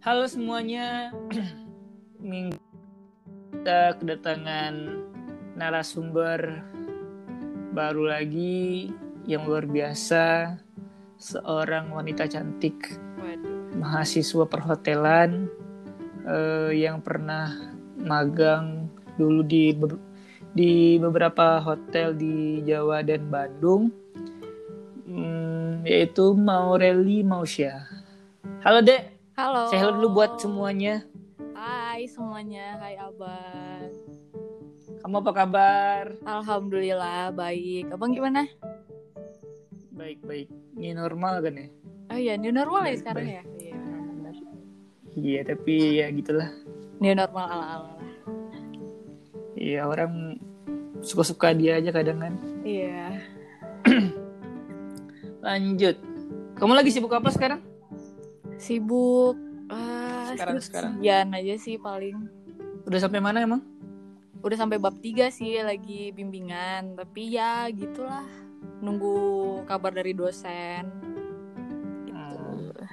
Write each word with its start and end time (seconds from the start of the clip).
Halo 0.00 0.24
semuanya, 0.24 1.12
minggu 2.24 2.56
kita 3.52 4.00
kedatangan 4.00 5.04
narasumber 5.60 6.64
baru 7.76 8.08
lagi 8.08 8.88
yang 9.28 9.44
luar 9.44 9.68
biasa, 9.68 10.56
seorang 11.20 11.92
wanita 11.92 12.24
cantik, 12.32 12.96
Waduh. 13.20 13.76
mahasiswa 13.76 14.48
perhotelan 14.48 15.52
eh, 16.24 16.80
yang 16.80 17.04
pernah 17.04 17.76
magang 18.00 18.88
dulu 19.20 19.44
di 19.44 19.76
be- 19.76 20.00
di 20.56 20.96
beberapa 20.96 21.60
hotel 21.60 22.16
di 22.16 22.64
Jawa 22.64 23.04
dan 23.04 23.28
Bandung, 23.28 23.92
Hmm, 25.04 25.84
yaitu 25.84 26.32
Maureli 26.32 27.20
Mausya. 27.20 27.84
Halo 28.64 28.80
Dek, 28.80 29.19
Halo. 29.40 29.72
saya 29.72 29.88
halo 29.88 29.96
dulu 29.96 30.20
buat 30.20 30.36
semuanya. 30.36 31.00
Hai 31.56 32.04
semuanya, 32.04 32.76
hai 32.76 33.00
abang. 33.00 33.88
Kamu 35.00 35.16
apa 35.24 35.32
kabar? 35.32 36.04
Alhamdulillah 36.28 37.32
baik. 37.32 37.88
Abang 37.88 38.12
gimana? 38.12 38.44
Baik 39.96 40.20
baik. 40.28 40.52
Ini 40.76 40.92
normal 40.92 41.40
kan 41.40 41.56
ya? 41.56 41.66
Oh 42.12 42.20
iya, 42.20 42.36
new 42.36 42.52
normal 42.52 42.84
ya 42.84 42.92
Baik, 42.92 43.00
sekarang 43.00 43.24
baik. 43.24 43.32
ya. 43.32 43.42
Iya 43.56 43.80
benar. 43.80 44.34
Iya 45.16 45.40
tapi 45.48 45.74
ya 45.96 46.06
gitulah. 46.12 46.48
New 47.00 47.14
normal 47.16 47.44
ala 47.48 47.66
ala. 47.80 47.92
Iya 49.56 49.88
orang 49.88 50.36
suka-suka 51.00 51.56
dia 51.56 51.80
aja 51.80 51.88
kadang 51.96 52.20
kan. 52.20 52.34
Iya. 52.60 53.24
Lanjut. 55.48 55.96
Kamu 56.60 56.76
lagi 56.76 56.92
sibuk 56.92 57.16
apa 57.16 57.32
sekarang? 57.32 57.69
Sibuk. 58.60 59.36
Ah, 59.72 60.36
Sekarang- 60.36 60.60
skripsian 60.60 61.26
aja 61.32 61.54
sih 61.56 61.80
paling. 61.80 62.28
Udah 62.84 63.00
sampai 63.00 63.24
mana 63.24 63.40
emang? 63.40 63.64
Udah 64.44 64.56
sampai 64.56 64.76
bab 64.76 64.96
3 65.00 65.32
sih 65.32 65.56
lagi 65.60 66.12
bimbingan, 66.12 66.96
tapi 66.96 67.32
ya 67.34 67.68
gitulah. 67.72 68.24
Nunggu 68.84 69.16
kabar 69.64 69.92
dari 69.92 70.12
dosen. 70.12 70.84
Gitu. 72.04 72.84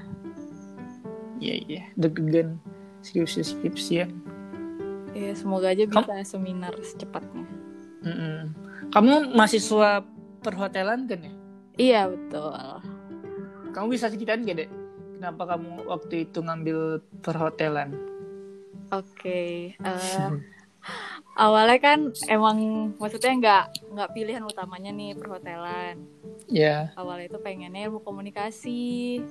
Iya 1.43 1.55
iya. 1.67 1.83
Deg-degan 1.95 2.59
skripsi 3.03 3.43
skripsian. 3.43 4.09
Ya, 5.15 5.33
semoga 5.33 5.73
aja 5.73 5.87
bisa 5.89 6.13
seminar 6.23 6.75
secepatnya. 6.77 7.47
Mm-mm. 8.05 8.53
Kamu 8.93 9.33
mahasiswa 9.33 10.05
perhotelan 10.45 11.09
kan 11.09 11.19
ya? 11.25 11.33
Iya, 11.77 12.01
betul. 12.11 12.53
Kamu 13.73 13.87
bisa 13.89 14.11
ceritain 14.13 14.45
gak 14.45 14.57
dek? 14.61 14.69
Kenapa 15.17 15.57
kamu 15.57 15.89
waktu 15.89 16.29
itu 16.29 16.45
ngambil 16.45 17.01
perhotelan? 17.25 17.89
Oke, 18.93 19.73
eh, 19.73 20.29
awalnya 21.41 21.77
kan 21.81 21.99
emang 22.29 22.93
maksudnya 23.01 23.33
nggak 23.33 23.63
nggak 23.97 24.09
pilihan 24.13 24.45
utamanya 24.45 24.93
nih 24.93 25.17
perhotelan. 25.17 26.05
Ya. 26.45 26.93
Awalnya 26.93 27.33
itu 27.33 27.39
pengennya 27.41 27.89
ilmu 27.89 28.05
komunikasi. 28.05 29.25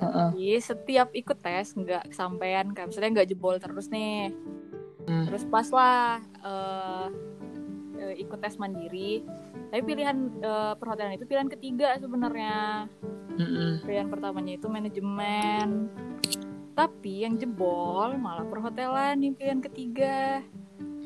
Heeh. 0.00 0.28
Tapi 0.32 0.56
setiap 0.56 1.12
ikut 1.12 1.38
tes 1.44 1.76
nggak 1.76 2.16
kesampaian 2.16 2.72
kan, 2.72 2.88
maksudnya 2.88 3.20
nggak 3.20 3.28
jebol 3.28 3.60
terus 3.60 3.92
nih. 3.92 4.32
Hmm. 5.04 5.28
Terus 5.28 5.44
pas 5.52 5.68
lah 5.68 6.24
eh, 6.40 7.06
eh, 8.06 8.22
ikut 8.22 8.38
tes 8.38 8.56
mandiri. 8.56 9.26
Tapi 9.74 9.82
pilihan 9.82 10.16
eh, 10.42 10.74
perhotelan 10.78 11.18
itu 11.18 11.26
pilihan 11.26 11.50
ketiga 11.50 11.98
sebenarnya. 11.98 12.86
Mm-mm. 13.36 13.84
Pilihan 13.84 14.08
pertamanya 14.08 14.52
itu 14.56 14.66
manajemen. 14.70 15.90
Tapi 16.76 17.24
yang 17.26 17.40
jebol 17.40 18.16
malah 18.20 18.46
perhotelan 18.46 19.18
nih 19.18 19.32
pilihan 19.34 19.60
ketiga. 19.60 20.40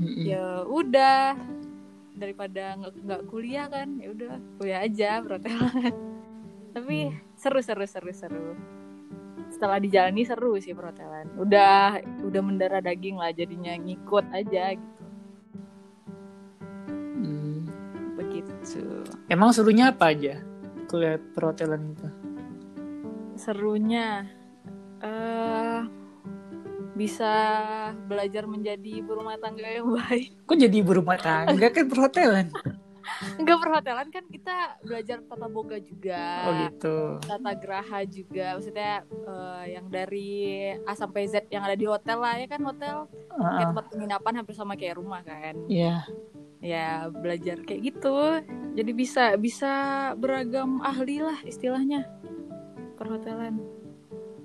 Mm-mm. 0.00 0.24
ya 0.24 0.64
udah 0.64 1.36
daripada 2.16 2.76
nggak 2.80 3.22
kuliah 3.28 3.68
kan 3.68 4.00
ya 4.00 4.12
udah 4.12 4.32
kuliah 4.60 4.80
aja 4.84 5.20
perhotelan 5.24 5.92
tapi 6.76 7.12
seru 7.36 7.60
seru 7.60 7.84
seru 7.84 8.12
seru 8.12 8.48
setelah 9.52 9.76
dijalani 9.76 10.24
seru 10.24 10.56
sih 10.56 10.76
perhotelan 10.76 11.28
udah 11.36 12.00
udah 12.24 12.42
mendarah 12.44 12.84
daging 12.84 13.16
lah 13.20 13.32
jadinya 13.32 13.76
ngikut 13.76 14.24
aja 14.32 14.76
gitu 14.76 14.99
begitu 18.60 19.02
Emang 19.26 19.50
serunya 19.50 19.90
apa 19.90 20.10
aja 20.10 20.38
kuliah 20.86 21.16
perhotelan 21.32 21.90
itu? 21.90 22.08
serunya 23.34 24.28
eh 25.00 25.80
bisa 26.92 27.32
belajar 28.04 28.44
menjadi 28.44 29.00
ibu 29.00 29.16
rumah 29.16 29.38
tangga 29.38 29.64
yang 29.64 29.88
baik 29.96 30.36
Kok 30.44 30.56
jadi 30.58 30.76
ibu 30.76 30.92
rumah 30.92 31.16
tangga 31.16 31.66
kan 31.68 31.84
perhotelan? 31.86 32.46
enggak 33.32 33.58
perhotelan 33.58 34.08
kan 34.08 34.24
kita 34.24 34.56
belajar 34.80 35.18
tata 35.20 35.46
boga 35.46 35.80
juga 35.80 36.24
Oh 36.44 36.52
gitu. 36.60 36.98
tata 37.20 37.52
geraha 37.54 38.00
juga 38.04 38.54
maksudnya 38.54 38.92
eh, 39.02 39.64
yang 39.72 39.86
dari 39.88 40.30
A 40.84 40.92
sampai 40.92 41.24
Z 41.24 41.48
yang 41.48 41.64
ada 41.64 41.74
di 41.74 41.84
hotel 41.84 42.18
lah 42.18 42.36
ya 42.36 42.46
kan 42.46 42.60
hotel 42.60 43.08
kayak 43.30 43.40
Heeh. 43.50 43.66
tempat 43.66 43.84
penginapan 43.88 44.34
hampir 44.36 44.54
sama 44.54 44.74
kayak 44.74 44.94
rumah 44.96 45.22
kan 45.22 45.56
Iya. 45.66 46.04
Ya 46.60 47.08
belajar 47.08 47.64
kayak 47.64 47.92
gitu 47.92 48.44
jadi 48.76 48.92
bisa 48.92 49.24
bisa 49.40 49.72
beragam 50.16 50.84
ahli 50.84 51.24
lah 51.24 51.40
istilahnya 51.44 52.04
perhotelan 53.00 53.60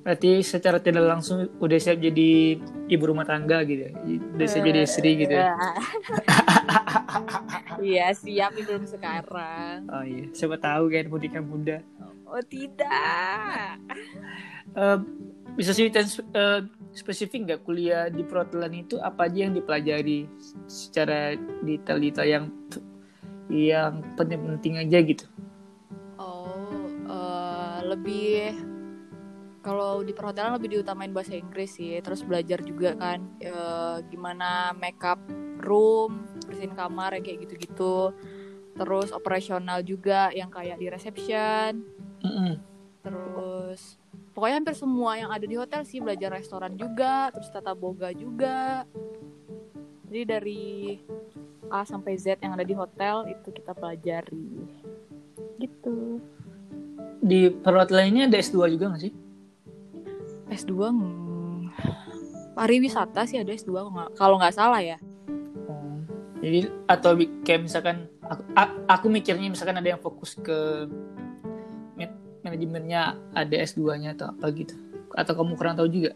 Berarti 0.06 0.46
secara 0.46 0.78
tidak 0.78 1.02
langsung 1.02 1.50
udah 1.58 1.78
siap 1.82 1.98
jadi 1.98 2.62
ibu 2.94 3.04
rumah 3.10 3.26
tangga 3.26 3.66
gitu 3.66 3.90
ya? 3.90 3.92
Udah 4.38 4.46
siap 4.46 4.62
jadi 4.70 4.86
istri 4.86 5.18
gitu 5.18 5.34
ya? 5.34 5.50
iya 7.90 8.14
siap 8.14 8.54
belum 8.54 8.86
sekarang 8.86 9.90
Oh 9.90 10.06
iya, 10.06 10.30
siapa 10.30 10.62
tahu 10.62 10.94
kan 10.94 11.10
mau 11.10 11.18
nikah 11.18 11.42
muda. 11.42 11.82
Oh 12.26 12.44
tidak 12.46 13.80
Eh, 14.76 15.00
bisa 15.56 15.72
ceritain 15.72 16.04
eh, 16.36 16.68
spesifik 16.92 17.48
nggak 17.48 17.62
kuliah 17.64 18.12
di 18.12 18.28
perhotelan 18.28 18.76
itu 18.76 19.00
apa 19.00 19.32
aja 19.32 19.48
yang 19.48 19.56
dipelajari 19.56 20.28
secara 20.68 21.40
detail-detail 21.64 22.28
yang 22.28 22.46
yang 23.48 24.04
penting-penting 24.20 24.84
aja 24.84 25.00
gitu? 25.00 25.26
Oh, 26.20 26.92
eh, 27.08 27.80
lebih 27.88 28.52
kalau 29.64 30.04
di 30.04 30.12
perhotelan 30.12 30.60
lebih 30.60 30.78
diutamain 30.78 31.16
bahasa 31.16 31.40
Inggris 31.40 31.80
sih. 31.80 31.96
Terus 32.04 32.28
belajar 32.28 32.60
juga 32.60 33.00
kan 33.00 33.24
eh, 33.40 33.98
gimana 34.12 34.76
makeup 34.76 35.24
room, 35.64 36.28
bersihin 36.44 36.76
kamar 36.76 37.16
yang 37.16 37.24
kayak 37.24 37.48
gitu-gitu. 37.48 38.12
Terus 38.76 39.16
operasional 39.16 39.88
juga 39.88 40.36
yang 40.36 40.52
kayak 40.52 40.84
di 40.84 40.92
reception. 40.92 41.88
Terus 43.06 43.82
pokoknya 44.34 44.56
hampir 44.62 44.76
semua 44.76 45.12
yang 45.16 45.30
ada 45.30 45.46
di 45.46 45.56
hotel 45.56 45.86
sih 45.86 46.02
belajar 46.02 46.34
restoran 46.34 46.74
juga, 46.74 47.30
terus 47.30 47.54
tata 47.54 47.78
boga 47.78 48.10
juga. 48.12 48.84
Jadi 50.10 50.22
dari 50.26 50.66
A 51.70 51.86
sampai 51.86 52.18
Z 52.18 52.42
yang 52.42 52.54
ada 52.58 52.66
di 52.66 52.74
hotel 52.74 53.30
itu 53.30 53.50
kita 53.54 53.74
pelajari. 53.74 54.50
Gitu. 55.62 56.22
Di 57.22 57.50
perhotelan 57.50 58.14
ini 58.14 58.20
ada 58.30 58.38
S2 58.38 58.70
juga 58.78 58.94
nggak 58.94 59.04
sih? 59.06 59.14
S2 60.46 60.74
hmm, 60.78 61.74
pariwisata 62.54 63.26
sih 63.26 63.42
ada 63.42 63.50
S2 63.50 63.74
kalau 64.16 64.38
nggak- 64.38 64.56
salah 64.56 64.82
ya. 64.82 64.98
Oh. 65.66 66.00
Jadi 66.40 66.70
atau 66.86 67.18
kayak 67.42 67.66
misalkan 67.66 68.06
aku, 68.24 68.42
aku 68.86 69.06
mikirnya 69.10 69.50
misalkan 69.50 69.82
ada 69.82 69.98
yang 69.98 70.02
fokus 70.02 70.38
ke 70.38 70.86
manajemennya 72.56 73.20
ada 73.36 73.56
S2-nya 73.60 74.16
atau 74.16 74.32
apa 74.32 74.48
gitu. 74.56 74.80
Atau 75.12 75.36
kamu 75.36 75.60
kurang 75.60 75.76
tahu 75.76 75.92
juga? 75.92 76.16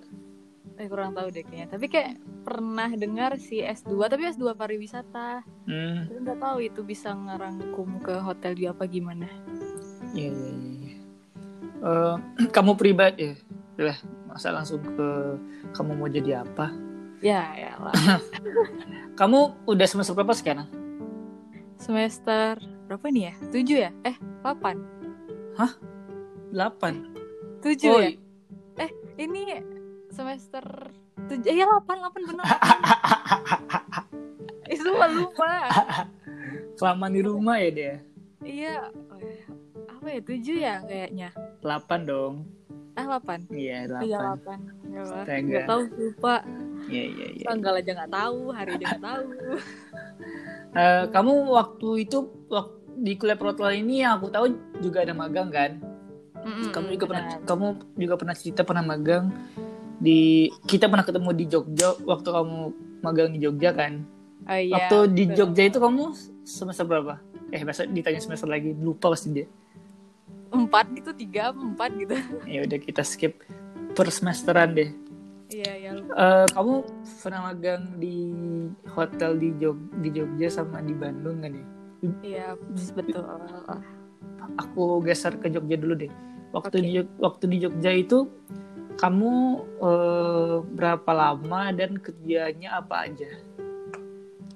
Eh 0.79 0.87
kurang 0.87 1.11
tahu 1.11 1.27
deh 1.27 1.43
kayaknya. 1.43 1.67
Tapi 1.67 1.85
kayak 1.91 2.15
pernah 2.47 2.87
dengar 2.95 3.35
sih 3.35 3.59
S2 3.59 4.07
tapi 4.07 4.31
S2 4.31 4.55
pariwisata. 4.55 5.43
Hmm, 5.67 6.07
Tapi 6.07 6.19
nggak 6.23 6.39
tahu 6.39 6.57
itu 6.63 6.81
bisa 6.87 7.11
ngerangkum 7.11 7.99
ke 7.99 8.15
hotel 8.23 8.55
dia 8.55 8.71
apa 8.71 8.87
gimana. 8.87 9.27
iya 10.15 10.31
iya 10.31 10.51
iya. 10.55 10.71
iya. 10.79 10.95
Eh, 11.83 12.15
kamu 12.55 12.79
pribadi 12.79 13.35
ya, 13.35 13.35
udah 13.75 13.97
masa 14.31 14.55
langsung 14.55 14.79
ke 14.79 15.07
kamu 15.75 15.91
mau 15.99 16.07
jadi 16.07 16.47
apa? 16.47 16.71
Ya 17.19 17.43
ya 17.59 17.75
lah. 17.83 17.91
Kamu 19.19 19.67
udah 19.67 19.83
semester 19.83 20.15
berapa 20.15 20.31
sekarang? 20.31 20.63
Semester 21.75 22.55
berapa 22.87 23.11
nih 23.11 23.23
ya? 23.27 23.33
7 23.51 23.67
ya? 23.75 23.91
Eh 24.07 24.15
8. 24.47 25.59
8. 26.51 27.61
7 27.61 27.87
Oh, 27.87 27.99
ya? 27.99 28.11
Ini 29.15 29.41
semester 30.09 30.63
7 31.27 31.43
eh, 31.43 31.55
ya 31.55 31.65
8 31.67 31.83
8 31.85 32.29
benar. 32.29 32.45
Itu 34.69 34.89
mah 34.91 35.09
lupa. 35.09 35.51
kelamaan 36.75 37.11
di 37.11 37.21
rumah 37.21 37.59
ya 37.59 37.69
dia. 37.69 37.95
Iya. 38.39 38.87
eh, 39.19 39.43
Apa 39.89 40.07
ya? 40.09 40.19
7 40.23 40.55
ya 40.55 40.75
kayaknya. 40.81 41.29
8 41.59 42.07
dong. 42.07 42.47
Ah 42.95 43.19
8. 43.19 43.51
Iya, 43.51 43.87
Iya 43.99 44.17
8. 44.39 44.39
8. 44.39 44.87
Enggak 44.87 45.03
lah. 45.03 45.21
Astaga. 45.21 45.43
Nggak 45.43 45.63
tahu 45.65 45.81
lupa. 45.93 46.35
Iya 46.87 47.03
iya 47.05 47.27
iya. 47.33 47.45
Tanggal 47.45 47.73
aja 47.75 47.91
nggak 47.93 48.13
tahu, 48.13 48.39
hari 48.49 48.69
aja 48.73 48.85
nggak 48.89 49.03
tahu. 49.03 49.23
Eh, 50.69 51.09
kamu 51.09 51.49
waktu 51.49 52.05
itu 52.05 52.17
wak- 52.45 52.77
di 52.93 53.17
kuliah 53.17 53.33
perhotelan 53.33 53.81
ini 53.81 54.05
yang 54.05 54.21
aku 54.21 54.29
tahu 54.29 54.53
juga 54.77 55.01
ada 55.01 55.17
magang 55.17 55.49
kan? 55.49 55.81
Mm-mm, 56.39 56.71
kamu 56.71 56.87
juga 56.95 57.05
pernah 57.09 57.25
kamu 57.43 57.65
juga 57.99 58.15
pernah 58.15 58.35
cerita 58.35 58.61
pernah 58.63 58.83
magang 58.83 59.31
di 59.99 60.47
kita 60.63 60.87
pernah 60.87 61.03
ketemu 61.03 61.29
di 61.35 61.45
Jogja 61.51 61.89
waktu 62.07 62.29
kamu 62.31 62.59
magang 63.03 63.29
di 63.35 63.39
Jogja 63.43 63.75
kan? 63.75 64.03
Oh, 64.47 64.55
iya, 64.55 64.73
waktu 64.75 64.97
di. 65.11 65.23
Jogja 65.35 65.63
itu 65.67 65.77
kamu 65.77 66.15
semester 66.47 66.87
berapa? 66.87 67.19
Eh 67.51 67.61
masa 67.67 67.83
ditanya 67.83 68.23
semester 68.23 68.47
lagi 68.47 68.71
lupa 68.71 69.11
pasti 69.11 69.29
dia. 69.35 69.47
empat 70.49 70.89
gitu 70.97 71.13
tiga 71.13 71.53
empat 71.53 71.93
gitu. 71.93 72.15
Ya 72.49 72.65
udah 72.65 72.79
kita 72.81 73.05
skip 73.05 73.37
per 73.93 74.09
semesteran 74.09 74.73
deh. 74.73 74.89
Iya 75.49 75.71
iya. 75.77 75.91
Eh, 75.97 76.45
kamu 76.53 76.73
pernah 77.21 77.53
magang 77.53 77.97
di 78.01 78.33
hotel 78.89 79.37
di 79.37 79.49
Jog 79.61 79.77
di 80.01 80.09
Jogja 80.09 80.49
sama 80.49 80.81
di 80.81 80.93
Bandung 80.93 81.41
kan 81.41 81.53
ya? 81.53 81.65
Iya 82.23 82.47
betul. 82.97 83.21
Aku 84.57 85.03
geser 85.05 85.37
ke 85.37 85.53
Jogja 85.53 85.77
dulu 85.77 85.93
deh. 86.05 86.11
Waktu 86.49 86.75
Oke. 86.81 86.85
di 86.85 86.91
waktu 87.21 87.43
di 87.45 87.57
Jogja 87.61 87.91
itu 87.93 88.25
kamu 88.99 89.33
eh, 89.79 90.57
berapa 90.65 91.11
lama 91.15 91.71
dan 91.71 92.01
kerjanya 92.01 92.83
apa 92.83 93.07
aja? 93.07 93.31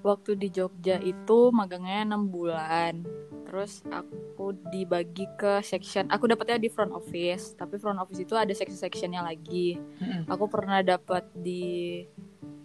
Waktu 0.03 0.35
di 0.35 0.51
Jogja 0.51 0.99
itu 0.99 1.53
magangnya 1.55 2.11
enam 2.11 2.27
bulan. 2.27 3.07
Terus 3.47 3.85
aku 3.87 4.57
dibagi 4.73 5.29
ke 5.37 5.61
section. 5.61 6.09
Aku 6.09 6.27
dapetnya 6.27 6.59
di 6.59 6.67
front 6.67 6.91
office, 6.91 7.53
tapi 7.55 7.77
front 7.79 8.01
office 8.01 8.25
itu 8.25 8.33
ada 8.35 8.49
section-sectionnya 8.51 9.21
lagi. 9.23 9.77
Mm-mm. 9.77 10.27
Aku 10.27 10.49
pernah 10.49 10.81
dapat 10.81 11.29
di 11.37 12.03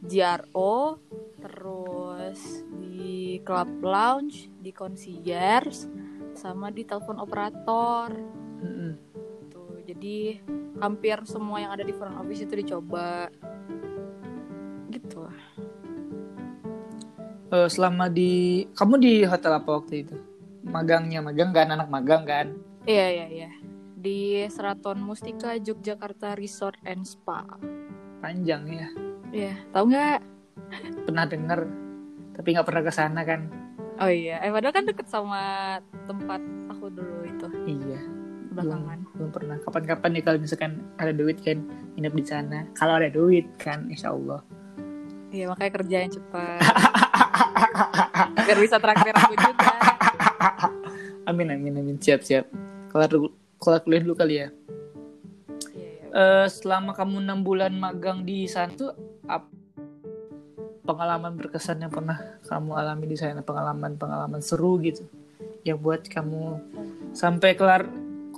GRO, 0.02 0.96
terus 1.38 2.64
di 2.80 3.38
club 3.44 3.68
lounge, 3.84 4.48
di 4.64 4.72
concierge, 4.72 5.86
sama 6.34 6.72
di 6.72 6.82
telepon 6.88 7.20
operator. 7.20 8.16
Mm-mm. 8.64 9.07
Jadi 9.88 10.36
hampir 10.84 11.16
semua 11.24 11.64
yang 11.64 11.72
ada 11.72 11.80
di 11.80 11.96
front 11.96 12.20
office 12.20 12.44
itu 12.44 12.52
dicoba. 12.60 13.32
Gitu. 14.92 15.24
Eh, 17.48 17.68
selama 17.72 18.12
di 18.12 18.68
kamu 18.76 18.94
di 19.00 19.12
hotel 19.24 19.56
apa 19.56 19.80
waktu 19.80 20.04
itu? 20.04 20.16
Magangnya 20.68 21.24
magang 21.24 21.56
kan 21.56 21.72
anak 21.72 21.88
magang 21.88 22.28
kan? 22.28 22.52
Iya 22.84 23.06
iya 23.08 23.26
iya. 23.32 23.50
Di 23.96 24.44
Seraton 24.52 25.00
Mustika 25.00 25.56
Yogyakarta 25.56 26.36
Resort 26.36 26.76
and 26.84 27.08
Spa. 27.08 27.48
Panjang 28.20 28.68
ya. 28.68 28.88
Iya, 29.32 29.54
tahu 29.72 29.88
nggak? 29.88 30.20
Pernah 31.08 31.24
dengar 31.24 31.64
tapi 32.36 32.52
nggak 32.52 32.68
pernah 32.68 32.84
ke 32.84 32.92
sana 32.92 33.20
kan? 33.24 33.48
Oh 33.98 34.12
iya, 34.12 34.38
eh 34.44 34.52
padahal 34.52 34.76
kan 34.76 34.84
deket 34.84 35.08
sama 35.08 35.42
tempat 36.06 36.38
aku 36.70 36.86
dulu 36.92 37.24
itu 37.26 37.46
Iya. 37.66 38.17
Belakangan. 38.58 38.98
belum, 38.98 39.14
belum 39.14 39.30
pernah 39.30 39.56
kapan-kapan 39.62 40.10
nih 40.14 40.22
kalau 40.26 40.38
misalkan 40.42 40.72
ada 40.98 41.12
duit 41.14 41.38
kan 41.40 41.58
nginep 41.94 42.14
di 42.18 42.24
sana 42.26 42.58
kalau 42.74 42.98
ada 42.98 43.08
duit 43.08 43.46
kan 43.60 43.86
insya 43.86 44.10
Allah 44.10 44.42
Iya 45.28 45.44
makanya 45.52 45.72
kerja 45.76 45.96
yang 46.08 46.12
cepat. 46.16 46.60
Biar 48.48 48.58
bisa 48.64 48.80
traktir 48.80 49.12
aku 49.12 49.36
juga. 49.36 49.76
amin 51.28 51.52
amin 51.52 51.74
amin 51.84 51.96
siap 52.00 52.24
siap 52.24 52.48
kelar 52.88 53.12
kelar 53.60 53.80
kuliah 53.84 54.00
dulu 54.00 54.16
kali 54.16 54.34
ya. 54.40 54.48
Eh, 56.08 56.46
selama 56.48 56.96
kamu 56.96 57.20
enam 57.20 57.44
bulan 57.44 57.76
magang 57.76 58.24
di 58.24 58.48
sana 58.48 58.72
tuh 58.72 58.96
ap- 59.28 59.52
pengalaman 60.88 61.36
berkesan 61.36 61.84
yang 61.84 61.92
pernah 61.92 62.16
kamu 62.48 62.70
alami 62.72 63.04
di 63.12 63.16
sana 63.20 63.44
pengalaman 63.44 64.00
pengalaman 64.00 64.40
seru 64.40 64.80
gitu 64.80 65.04
yang 65.68 65.76
buat 65.76 66.08
kamu 66.08 66.56
sampai 67.12 67.52
kelar 67.52 67.84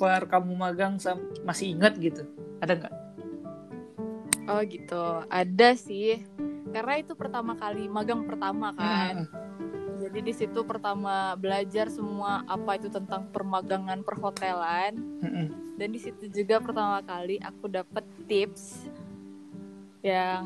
kelar 0.01 0.25
kamu 0.25 0.57
magang 0.57 0.97
masih 1.45 1.77
ingat 1.77 2.01
gitu 2.01 2.25
ada 2.65 2.81
nggak 2.81 2.95
Oh 4.51 4.61
gitu, 4.67 5.05
ada 5.31 5.79
sih. 5.79 6.27
Karena 6.75 6.99
itu 6.99 7.15
pertama 7.15 7.55
kali 7.55 7.87
magang 7.87 8.27
pertama 8.27 8.75
kan. 8.75 9.31
Jadi 10.03 10.19
di 10.27 10.35
situ 10.35 10.67
pertama 10.67 11.39
belajar 11.39 11.87
semua 11.87 12.43
apa 12.51 12.75
itu 12.75 12.91
tentang 12.91 13.31
permagangan 13.31 14.03
perhotelan. 14.03 14.99
Mm-mm. 15.23 15.79
Dan 15.79 15.95
di 15.95 16.03
situ 16.03 16.27
juga 16.27 16.59
pertama 16.59 16.99
kali 17.07 17.39
aku 17.39 17.71
dapet 17.71 18.03
tips 18.27 18.90
yang 20.01 20.45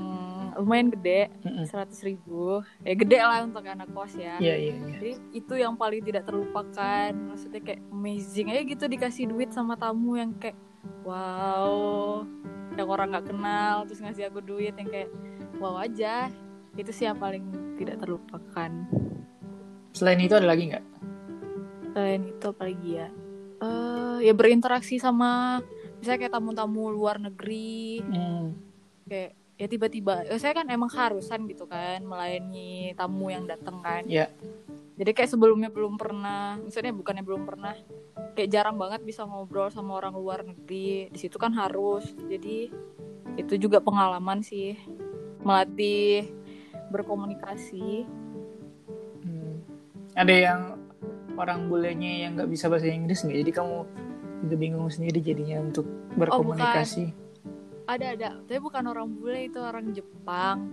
lumayan 0.58 0.90
gede, 0.90 1.30
seratus 1.66 2.02
ribu. 2.02 2.62
Ya 2.82 2.94
gede 2.98 3.18
lah 3.22 3.46
untuk 3.46 3.62
anak 3.62 3.86
kos 3.94 4.18
ya. 4.18 4.38
iya 4.42 4.54
iya 4.58 4.74
iya 4.74 4.90
Jadi 4.98 5.12
itu 5.30 5.54
yang 5.54 5.78
paling 5.78 6.02
tidak 6.02 6.26
terlupakan. 6.26 7.10
Maksudnya 7.14 7.62
kayak 7.62 7.80
amazing 7.94 8.50
aja 8.50 8.62
gitu 8.66 8.84
dikasih 8.90 9.30
duit 9.30 9.54
sama 9.54 9.78
tamu 9.78 10.18
yang 10.18 10.34
kayak 10.42 10.58
wow, 11.06 12.22
yang 12.74 12.88
orang 12.90 13.14
nggak 13.14 13.30
kenal 13.30 13.86
terus 13.86 14.02
ngasih 14.02 14.26
aku 14.26 14.42
duit 14.42 14.74
yang 14.74 14.90
kayak 14.90 15.10
wow 15.62 15.78
aja. 15.78 16.30
Itu 16.74 16.90
sih 16.90 17.06
yang 17.06 17.18
paling 17.18 17.46
tidak 17.78 18.02
terlupakan. 18.02 18.70
selain 19.94 20.18
itu 20.18 20.34
ada 20.34 20.50
lagi 20.50 20.74
nggak 20.74 20.82
Selain 21.94 22.26
itu 22.26 22.46
apalagi 22.50 22.90
ya? 22.98 23.08
Eh 23.62 24.26
ya 24.26 24.34
berinteraksi 24.34 24.98
sama 24.98 25.62
misalnya 26.02 26.26
kayak 26.26 26.34
tamu-tamu 26.34 26.90
luar 26.90 27.22
negeri 27.22 28.02
Hmm. 28.02 28.58
kayak 29.06 29.38
ya 29.54 29.66
tiba-tiba 29.70 30.26
eh, 30.26 30.38
saya 30.38 30.52
kan 30.52 30.66
emang 30.66 30.90
harusan 30.90 31.46
gitu 31.46 31.70
kan 31.70 32.02
melayani 32.02 32.90
tamu 32.98 33.30
yang 33.30 33.46
datang 33.46 33.78
kan 33.80 34.02
Ya. 34.10 34.26
jadi 34.98 35.14
kayak 35.14 35.30
sebelumnya 35.30 35.70
belum 35.70 35.94
pernah 35.94 36.58
maksudnya 36.58 36.90
bukannya 36.90 37.22
belum 37.22 37.46
pernah 37.46 37.74
kayak 38.34 38.50
jarang 38.50 38.74
banget 38.74 39.06
bisa 39.06 39.22
ngobrol 39.22 39.70
sama 39.70 39.94
orang 39.98 40.14
luar 40.18 40.42
negeri 40.42 41.06
di 41.10 41.18
situ 41.18 41.38
kan 41.38 41.54
harus 41.54 42.02
jadi 42.26 42.70
itu 43.38 43.54
juga 43.58 43.78
pengalaman 43.78 44.42
sih 44.42 44.74
melatih 45.42 46.30
berkomunikasi 46.90 48.06
Hmm. 49.24 49.56
Ada 50.12 50.34
yang 50.36 50.60
orang 51.40 51.72
bulenya 51.72 52.28
yang 52.28 52.36
nggak 52.36 52.50
bisa 52.52 52.68
bahasa 52.68 52.86
Inggris 52.86 53.24
nggak? 53.24 53.40
Jadi 53.40 53.52
kamu 53.56 53.76
juga 54.44 54.56
bingung 54.60 54.92
sendiri 54.92 55.24
jadinya 55.24 55.64
untuk 55.64 55.88
berkomunikasi. 56.20 57.23
Ada 57.86 58.06
ada. 58.10 58.30
Tapi 58.42 58.58
bukan 58.58 58.84
orang 58.84 59.08
bule 59.08 59.46
itu 59.46 59.58
orang 59.58 59.90
Jepang. 59.90 60.72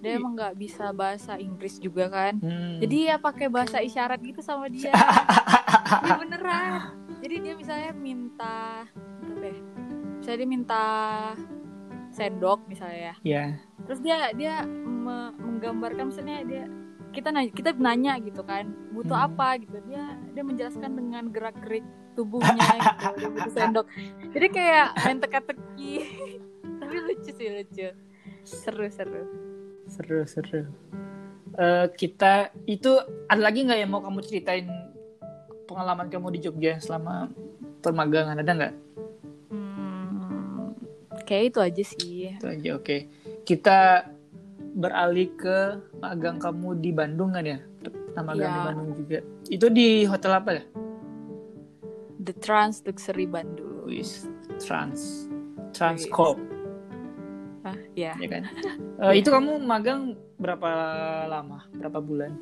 Dia 0.00 0.16
emang 0.16 0.32
nggak 0.32 0.54
bisa 0.54 0.90
bahasa 0.90 1.36
Inggris 1.36 1.76
juga 1.76 2.08
kan. 2.08 2.38
Hmm. 2.38 2.78
jadi 2.78 2.96
ya 3.04 3.16
pakai 3.16 3.46
bahasa 3.46 3.78
isyarat 3.78 4.20
gitu 4.20 4.40
sama 4.40 4.66
dia. 4.66 4.92
Iya 5.90 6.14
beneran. 6.16 6.94
Jadi 7.18 7.34
dia 7.42 7.54
misalnya 7.54 7.90
minta 7.92 8.86
apa 9.20 9.44
ya 9.44 9.58
misalnya 10.20 10.38
dia 10.38 10.48
minta 10.48 10.84
sendok 12.10 12.60
misalnya 12.66 13.00
ya. 13.10 13.14
terus 13.82 13.98
dia 13.98 14.30
dia 14.32 14.54
me- 14.66 15.34
menggambarkan 15.34 16.10
misalnya 16.10 16.42
dia 16.44 16.64
kita 17.10 17.28
nanya 17.28 17.50
kita 17.50 17.70
nanya 17.74 18.12
gitu 18.18 18.42
kan 18.42 18.64
butuh 18.90 19.14
Hmm. 19.14 19.28
apa 19.28 19.58
gitu 19.58 19.76
dia 19.84 20.04
dia 20.30 20.42
menjelaskan 20.42 20.90
dengan 20.92 21.24
gerak 21.28 21.58
gerik 21.60 21.82
tubuhnya 22.14 22.58
gitu 22.78 23.26
butuh 23.28 23.52
sendok 23.52 23.86
jadi 24.30 24.46
kayak 24.48 24.86
main 25.00 25.18
teka-teki 25.18 25.92
tapi 26.78 26.94
lucu 27.00 27.30
sih 27.30 27.48
lucu 27.50 27.88
seru 28.42 28.86
seru 28.88 29.22
Seru 29.84 30.22
seru. 30.22 30.70
Eh, 31.52 31.86
kita 31.90 32.54
itu 32.64 32.94
ada 33.26 33.42
lagi 33.42 33.66
nggak 33.66 33.74
yang 33.76 33.90
mau 33.90 33.98
kamu 33.98 34.22
ceritain 34.22 34.70
pengalaman 35.66 36.06
kamu 36.06 36.30
di 36.30 36.46
Jogja 36.46 36.78
selama 36.78 37.26
permagangan 37.82 38.38
ada 38.38 38.52
nggak? 38.54 38.74
hmm, 39.50 40.78
kayak 41.26 41.50
itu 41.50 41.58
aja 41.58 41.82
sih 41.82 42.38
Itu 42.38 42.46
aja 42.46 42.70
oke. 42.74 42.96
Kita 43.42 43.78
beralih 44.72 45.28
ke 45.34 45.58
magang 45.96 46.36
kamu 46.36 46.78
di 46.78 46.90
Bandung 46.90 47.32
kan 47.32 47.42
ya? 47.42 47.58
Pernah 47.80 48.24
magang 48.26 48.40
Iya. 48.44 48.50
di 48.52 48.66
Bandung 48.66 48.90
juga. 48.94 49.18
Itu 49.48 49.66
di 49.68 49.88
hotel 50.04 50.32
apa 50.34 50.50
ya? 50.52 50.64
The 52.20 52.34
Trans 52.36 52.84
Luxury 52.84 53.24
Bandung 53.24 53.88
Wis 53.88 54.28
Trans 54.58 55.26
Transcorp 55.72 56.36
ah 57.60 57.76
ya 57.92 58.12
ya 58.14 58.28
kan? 58.30 58.42
Eh, 59.00 59.14
itu 59.16 59.28
kamu 59.28 59.56
magang 59.60 60.12
berapa 60.36 60.68
lama? 61.24 61.64
Berapa 61.72 61.98
bulan? 61.98 62.36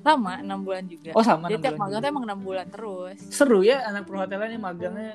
sama 0.00 0.40
enam 0.40 0.64
bulan 0.64 0.88
juga 0.88 1.12
Oh 1.12 1.20
sama 1.20 1.44
jadi 1.46 1.60
tiap 1.60 1.76
bulan 1.76 1.82
magang 1.82 1.92
juga. 1.92 2.00
tuh 2.00 2.10
emang 2.10 2.24
enam 2.24 2.40
bulan 2.40 2.66
terus 2.66 3.18
Seru 3.28 3.60
ya 3.60 3.84
anak 3.84 4.08
perhotelan 4.08 4.48
yang 4.48 4.64
magangnya 4.64 5.12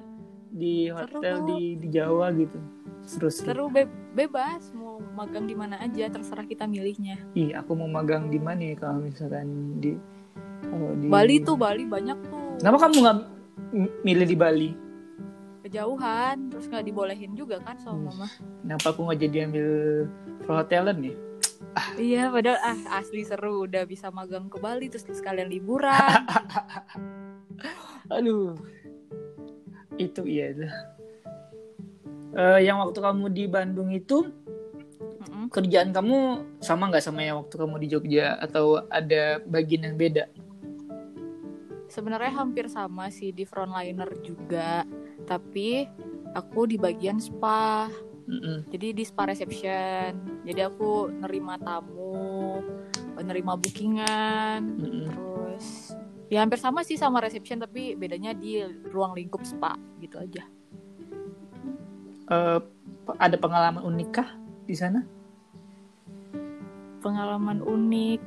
di 0.55 0.87
Seru. 0.87 1.19
hotel 1.19 1.35
di 1.45 1.59
di 1.75 1.87
Jawa 1.89 2.31
gitu. 2.31 2.57
Seru 3.03 3.27
seru. 3.27 3.45
seru 3.45 3.65
be- 3.67 3.85
bebas 4.15 4.73
mau 4.73 4.97
magang 5.13 5.43
di 5.43 5.53
mana 5.53 5.77
aja 5.77 6.09
terserah 6.09 6.41
kita 6.41 6.65
milihnya 6.65 7.21
Ih, 7.33 7.53
aku 7.53 7.75
mau 7.75 7.85
magang 7.85 8.27
di 8.27 8.39
mana 8.39 8.65
ya 8.65 8.79
kalau 8.79 8.97
misalkan 8.99 9.45
di 9.77 9.93
kalau 10.63 10.89
di 10.95 11.05
Bali 11.05 11.37
tuh 11.39 11.53
Bali 11.53 11.85
banyak 11.85 12.17
tuh 12.25 12.57
Kenapa 12.57 12.77
kamu 12.81 12.95
nggak 12.97 13.17
milih 14.01 14.25
di 14.25 14.33
Bali? 14.35 14.69
kejauhan 15.61 16.49
terus 16.49 16.65
nggak 16.65 16.81
dibolehin 16.83 17.33
juga 17.33 17.57
kan 17.59 17.77
sama 17.77 17.93
Hmm. 17.93 18.05
mama 18.07 18.27
Kenapa 18.61 18.85
aku 18.87 18.99
nggak 19.03 19.19
jadi 19.19 19.37
ambil 19.43 19.67
perhotelan 20.41 20.97
nih? 20.99 21.15
iya 21.99 22.25
padahal 22.27 22.57
ah 22.59 22.79
asli 22.95 23.21
seru 23.21 23.65
udah 23.65 23.83
bisa 23.83 24.09
magang 24.09 24.47
ke 24.47 24.57
Bali 24.57 24.87
terus 24.87 25.05
sekalian 25.07 25.45
liburan 25.47 26.25
Aduh, 28.07 28.53
itu 29.95 30.21
iya. 30.27 30.47
dah. 30.55 30.75
Eh, 32.35 32.59
yang 32.67 32.83
waktu 32.83 32.99
kamu 32.99 33.31
di 33.31 33.43
Bandung 33.47 33.89
itu 33.95 34.27
Mm-mm. 35.23 35.47
kerjaan 35.49 35.95
kamu 35.95 36.43
sama 36.59 36.91
nggak 36.91 37.05
sama 37.05 37.23
yang 37.23 37.39
waktu 37.39 37.55
kamu 37.55 37.75
di 37.79 37.87
Jogja 37.87 38.35
atau 38.39 38.83
ada 38.91 39.39
bagian 39.47 39.87
yang 39.87 39.95
beda? 39.95 40.27
sebenarnya 41.95 42.35
hampir 42.35 42.67
sama 42.67 43.07
sih 43.07 43.31
di 43.31 43.47
frontliner 43.47 44.11
juga 44.19 44.83
tapi 45.23 45.87
aku 46.35 46.67
di 46.67 46.75
bagian 46.75 47.23
spa 47.23 47.87
Mm-mm. 48.27 48.67
jadi 48.67 48.91
di 48.91 49.03
spa 49.07 49.31
reception 49.31 50.43
jadi 50.43 50.67
aku 50.67 51.07
nerima 51.23 51.55
tamu 51.55 52.59
nerima 53.15 53.55
bookingan 53.55 54.75
Mm-mm. 54.75 55.07
terus 55.07 55.14
ya 56.29 56.41
hampir 56.41 56.57
sama 56.57 56.81
sih 56.81 56.97
sama 56.97 57.21
reception 57.21 57.61
tapi 57.61 57.93
bedanya 57.93 58.33
di 58.33 58.61
ruang 58.89 59.13
lingkup 59.13 59.45
spa 59.45 59.77
gitu 60.01 60.17
aja. 60.21 60.43
Eh, 62.25 62.59
ada 63.21 63.37
pengalaman 63.37 63.85
unik 63.85 64.09
kah 64.09 64.29
di 64.65 64.73
sana? 64.73 65.05
pengalaman 67.05 67.61
unik 67.61 68.21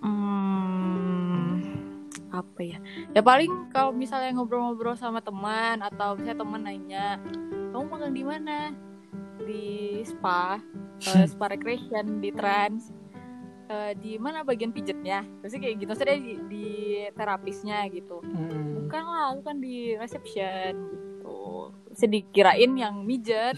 hmm, 0.00 1.52
apa 2.32 2.60
ya? 2.64 2.80
Ya 3.12 3.20
paling 3.20 3.68
kalau 3.68 3.92
misalnya 3.92 4.32
ngobrol-ngobrol 4.32 4.96
sama 4.96 5.20
teman 5.20 5.84
atau 5.84 6.16
misalnya 6.16 6.40
teman 6.40 6.64
nanya 6.64 7.20
kamu 7.76 7.84
magang 7.92 8.16
di 8.16 8.24
mana? 8.24 8.72
Di 9.44 10.00
spa 10.08 10.56
eh, 11.12 11.28
spa 11.32 11.52
recreation 11.52 12.24
di 12.24 12.32
trans 12.32 12.88
Eh, 13.62 13.92
di 13.96 14.18
mana 14.18 14.42
bagian 14.42 14.74
pijetnya 14.74 15.22
terus 15.40 15.54
kayak 15.56 15.80
gitu 15.80 15.88
maksudnya 15.94 16.18
di, 16.18 16.34
di 16.50 16.66
terapisnya 17.14 17.86
gitu 17.88 18.18
Mm. 18.20 18.84
bukan 18.84 19.02
lah 19.06 19.24
aku 19.32 19.40
kan 19.48 19.56
di 19.62 19.94
reception 19.96 20.72
gitu 20.92 21.72
Terus 21.88 22.02
dikirain 22.10 22.72
yang 22.74 23.00
mijet 23.06 23.56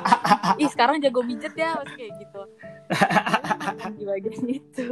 ih 0.62 0.68
sekarang 0.72 0.98
jago 0.98 1.22
mijet 1.22 1.52
ya 1.54 1.76
masih 1.76 1.94
kayak 1.94 2.12
gitu 2.18 2.42
di 3.94 4.04
bagian 4.08 4.44
itu 4.48 4.88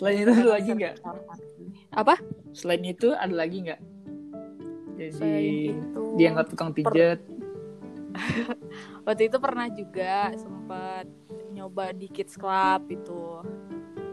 Selain 0.00 0.16
itu 0.24 0.32
ada 0.32 0.50
lagi 0.56 0.70
nggak? 0.72 0.96
apa 1.92 2.14
Selain 2.56 2.80
itu 2.80 3.12
ada 3.12 3.34
lagi 3.36 3.68
nggak? 3.68 3.80
Jadi 4.96 5.76
itu 5.76 6.00
dianggap 6.16 6.48
tukang 6.48 6.72
pijat. 6.72 7.20
waktu 9.06 9.28
itu 9.28 9.36
pernah 9.38 9.66
juga 9.68 10.34
sempat 10.36 11.06
nyoba 11.50 11.90
di 11.90 12.06
kids 12.08 12.34
club 12.34 12.86
itu 12.88 13.42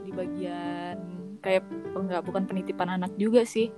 di 0.03 0.11
bagian 0.11 0.97
kayak 1.39 1.63
enggak 1.93 2.21
bukan 2.25 2.43
penitipan 2.45 2.97
anak 2.97 3.13
juga 3.15 3.45
sih. 3.45 3.69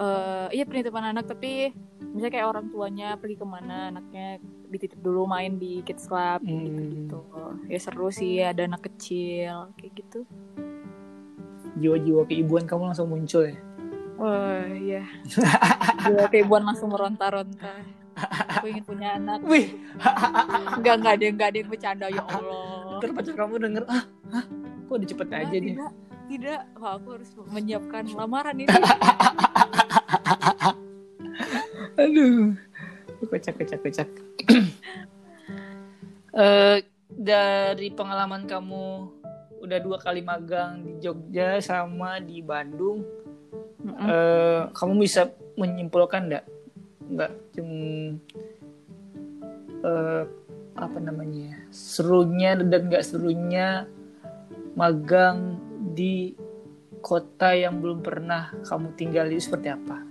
Eh 0.00 0.46
iya 0.54 0.64
penitipan 0.64 1.12
anak 1.12 1.28
tapi 1.28 1.74
misalnya 2.10 2.32
kayak 2.32 2.48
orang 2.48 2.66
tuanya 2.72 3.14
pergi 3.14 3.36
ke 3.38 3.46
mana 3.46 3.92
anaknya 3.92 4.40
dititip 4.70 4.98
dulu 4.98 5.26
main 5.26 5.58
di 5.58 5.82
kids 5.82 6.06
club 6.06 6.40
Hmm. 6.42 6.64
gitu. 6.64 6.84
Gitu 6.94 7.20
ya 7.68 7.78
seru 7.78 8.08
sih 8.10 8.40
ada 8.40 8.66
anak 8.66 8.86
kecil 8.88 9.74
kayak 9.76 9.92
gitu. 9.98 10.20
Jiwa-jiwa 11.78 12.26
keibuan 12.26 12.66
kamu 12.66 12.90
langsung 12.92 13.08
muncul 13.10 13.46
ya. 13.46 13.56
wah 14.20 14.68
iya. 14.68 15.00
Gila, 16.04 16.28
keibuan 16.28 16.60
langsung 16.60 16.92
meronta-ronta 16.92 17.72
aku 18.60 18.66
ingin 18.70 18.84
punya 18.84 19.08
anak. 19.16 19.38
Wih, 19.46 19.76
enggak 20.78 20.94
enggak 21.00 21.12
ada 21.16 21.24
enggak 21.26 21.48
ada 21.48 21.58
yang 21.58 21.70
bercanda 21.70 22.06
ya 22.12 22.22
Allah. 22.24 22.98
Ntar 23.00 23.10
pacar 23.16 23.34
kamu 23.34 23.54
denger, 23.62 23.84
ah, 23.88 24.04
hah, 24.32 24.44
kok 24.88 24.94
udah 24.94 25.08
cepet 25.08 25.28
aja 25.32 25.56
nih. 25.56 25.74
tidak 25.76 25.92
tidak. 26.30 26.62
Wah, 26.78 26.94
aku 26.94 27.08
harus 27.18 27.30
menyiapkan 27.50 28.04
lamaran 28.14 28.54
ini. 28.54 28.70
Aduh, 32.00 32.54
kocak, 33.26 33.54
kocak, 33.58 33.80
kocak. 33.82 34.08
Eh, 36.30 36.86
dari 37.10 37.90
pengalaman 37.90 38.46
kamu 38.46 38.86
udah 39.66 39.78
dua 39.82 39.98
kali 39.98 40.22
magang 40.22 40.86
di 40.86 41.02
Jogja 41.02 41.58
sama 41.58 42.22
di 42.22 42.38
Bandung, 42.38 43.02
Mm-mm. 43.82 43.98
eh, 43.98 44.62
kamu 44.70 44.92
bisa 45.02 45.26
menyimpulkan 45.58 46.30
nggak, 46.30 46.44
nggak 47.10 47.32
cuma 47.58 48.16
eh, 49.84 50.24
apa 50.78 50.98
namanya, 51.02 51.60
serunya 51.74 52.56
dan 52.56 52.88
nggak 52.88 53.04
serunya 53.04 53.84
magang 54.78 55.58
di 55.92 56.32
kota 57.02 57.52
yang 57.56 57.82
belum 57.82 58.00
pernah 58.00 58.54
kamu 58.64 58.94
tinggali 58.94 59.36
seperti 59.36 59.68
apa? 59.72 60.10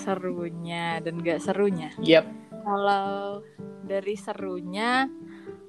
serunya 0.00 0.96
dan 1.04 1.20
gak 1.20 1.44
serunya 1.44 1.92
Yap. 2.00 2.24
kalau 2.64 3.44
dari 3.84 4.16
serunya 4.16 5.04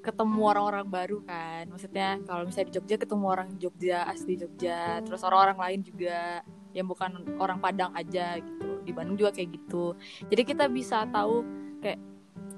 ketemu 0.02 0.42
orang-orang 0.42 0.88
baru 0.88 1.18
kan 1.28 1.68
maksudnya 1.70 2.18
kalau 2.26 2.48
misalnya 2.48 2.68
di 2.72 2.76
Jogja 2.80 2.96
ketemu 2.98 3.26
orang 3.28 3.50
Jogja 3.60 4.08
asli 4.08 4.34
Jogja 4.40 5.04
terus 5.06 5.22
orang-orang 5.22 5.60
lain 5.60 5.80
juga 5.86 6.42
yang 6.72 6.88
bukan 6.88 7.38
orang 7.38 7.60
Padang 7.60 7.92
aja 7.94 8.40
gitu 8.40 8.71
di 8.84 8.92
Bandung 8.94 9.18
juga 9.18 9.32
kayak 9.34 9.50
gitu 9.56 9.94
jadi 10.28 10.42
kita 10.44 10.66
bisa 10.70 11.06
tahu 11.10 11.46
kayak 11.82 12.00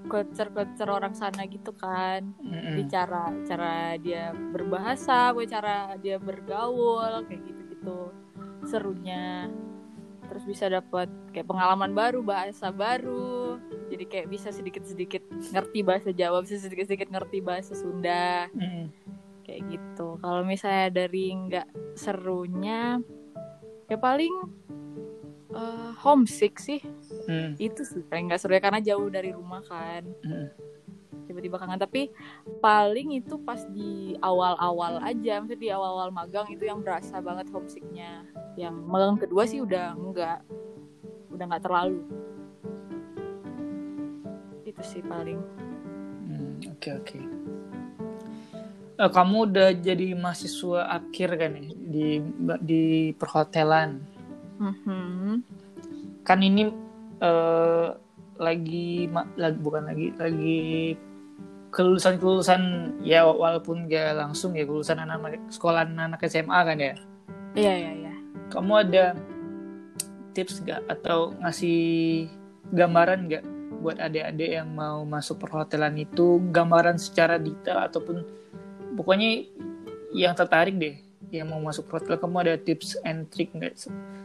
culture-culture 0.07 0.91
orang 0.91 1.15
sana 1.15 1.47
gitu 1.47 1.71
kan 1.75 2.27
Mm-mm. 2.43 2.75
di 2.75 2.83
cara 2.91 3.31
cara 3.47 3.95
dia 3.95 4.35
berbahasa, 4.35 5.31
gue 5.31 5.47
cara 5.47 5.95
dia 5.99 6.19
bergaul 6.19 7.23
kayak 7.27 7.41
gitu-gitu 7.47 8.11
serunya. 8.67 9.47
Terus 10.27 10.43
bisa 10.47 10.65
dapat 10.71 11.11
kayak 11.35 11.45
pengalaman 11.45 11.93
baru, 11.93 12.23
bahasa 12.25 12.73
baru. 12.73 13.59
Jadi 13.91 14.03
kayak 14.09 14.27
bisa 14.31 14.49
sedikit-sedikit 14.49 15.21
ngerti 15.53 15.85
bahasa 15.85 16.09
Jawa, 16.09 16.41
bisa 16.41 16.57
sedikit-sedikit 16.57 17.13
ngerti 17.13 17.39
bahasa 17.43 17.77
Sunda 17.77 18.49
Mm-mm. 18.55 18.89
kayak 19.45 19.61
gitu. 19.71 20.17
Kalau 20.19 20.41
misalnya 20.43 21.05
dari 21.05 21.31
nggak 21.31 21.67
serunya, 21.95 22.97
ya 23.87 23.97
paling 23.99 24.62
eh, 25.53 25.91
homesick 26.01 26.57
sih. 26.57 26.81
Mm. 27.29 27.55
Itu 27.61 27.85
sih 27.85 28.01
paling 28.05 28.27
nggak 28.27 28.41
seru 28.41 28.57
ya 28.57 28.61
karena 28.61 28.81
jauh 28.81 29.07
dari 29.07 29.31
rumah 29.31 29.61
kan 29.63 30.03
Mm. 30.25 30.49
tiba-tiba 31.23 31.55
kangen 31.55 31.79
tapi 31.79 32.11
paling 32.59 33.15
itu 33.15 33.39
pas 33.41 33.63
di 33.71 34.13
awal-awal 34.19 34.99
aja 34.99 35.39
maksudnya 35.39 35.61
di 35.61 35.69
awal-awal 35.71 36.11
magang 36.11 36.45
itu 36.51 36.67
yang 36.67 36.83
berasa 36.83 37.23
banget 37.23 37.47
homesicknya 37.47 38.27
yang 38.59 38.75
magang 38.75 39.15
kedua 39.15 39.47
sih 39.47 39.63
udah 39.63 39.95
enggak 39.95 40.43
udah 41.31 41.45
nggak 41.47 41.63
terlalu 41.63 42.03
itu 44.67 44.81
sih 44.83 45.01
paling 45.05 45.39
Hmm, 46.23 46.55
Oke 46.71 46.89
oke. 46.95 47.19
Eh, 48.93 49.09
kamu 49.11 49.37
udah 49.51 49.69
jadi 49.75 50.15
mahasiswa 50.15 50.87
akhir 50.87 51.29
kan 51.35 51.51
ya 51.57 51.63
di 51.75 52.07
di 52.63 52.83
perhotelan. 53.17 53.99
Mhm. 54.63 55.43
Kan 56.23 56.39
ini 56.39 56.71
eh, 57.19 57.87
lagi 58.39 59.07
ma- 59.11 59.29
lagi 59.35 59.59
bukan 59.59 59.83
lagi 59.91 60.07
lagi 60.15 60.61
kelulusan 61.73 62.21
kelulusan 62.21 62.61
ya 63.01 63.25
walaupun 63.25 63.89
gak 63.89 64.13
langsung 64.17 64.53
ya 64.53 64.63
kelulusan 64.63 65.01
anak 65.01 65.41
sekolah 65.49 65.89
anak 65.89 66.21
SMA 66.29 66.53
kan 66.53 66.77
ya. 66.77 66.93
iya 67.57 67.73
iya 67.73 67.91
iya 67.97 68.13
Kamu 68.53 68.73
ada 68.85 69.17
tips 70.37 70.61
gak 70.65 70.85
atau 70.85 71.33
ngasih 71.41 72.29
gambaran 72.73 73.25
gak 73.29 73.45
buat 73.81 73.97
adik-adik 73.97 74.61
yang 74.61 74.69
mau 74.69 75.01
masuk 75.03 75.41
perhotelan 75.43 75.97
itu 75.97 76.39
gambaran 76.53 76.95
secara 77.01 77.41
detail 77.41 77.83
ataupun 77.89 78.21
pokoknya 78.95 79.49
yang 80.13 80.37
tertarik 80.37 80.77
deh 80.77 80.95
yang 81.33 81.49
mau 81.49 81.59
masuk 81.59 81.89
perhotelan 81.89 82.21
kamu 82.21 82.37
ada 82.45 82.55
tips 82.61 83.01
and 83.01 83.25
trick 83.33 83.49
nggak 83.51 83.73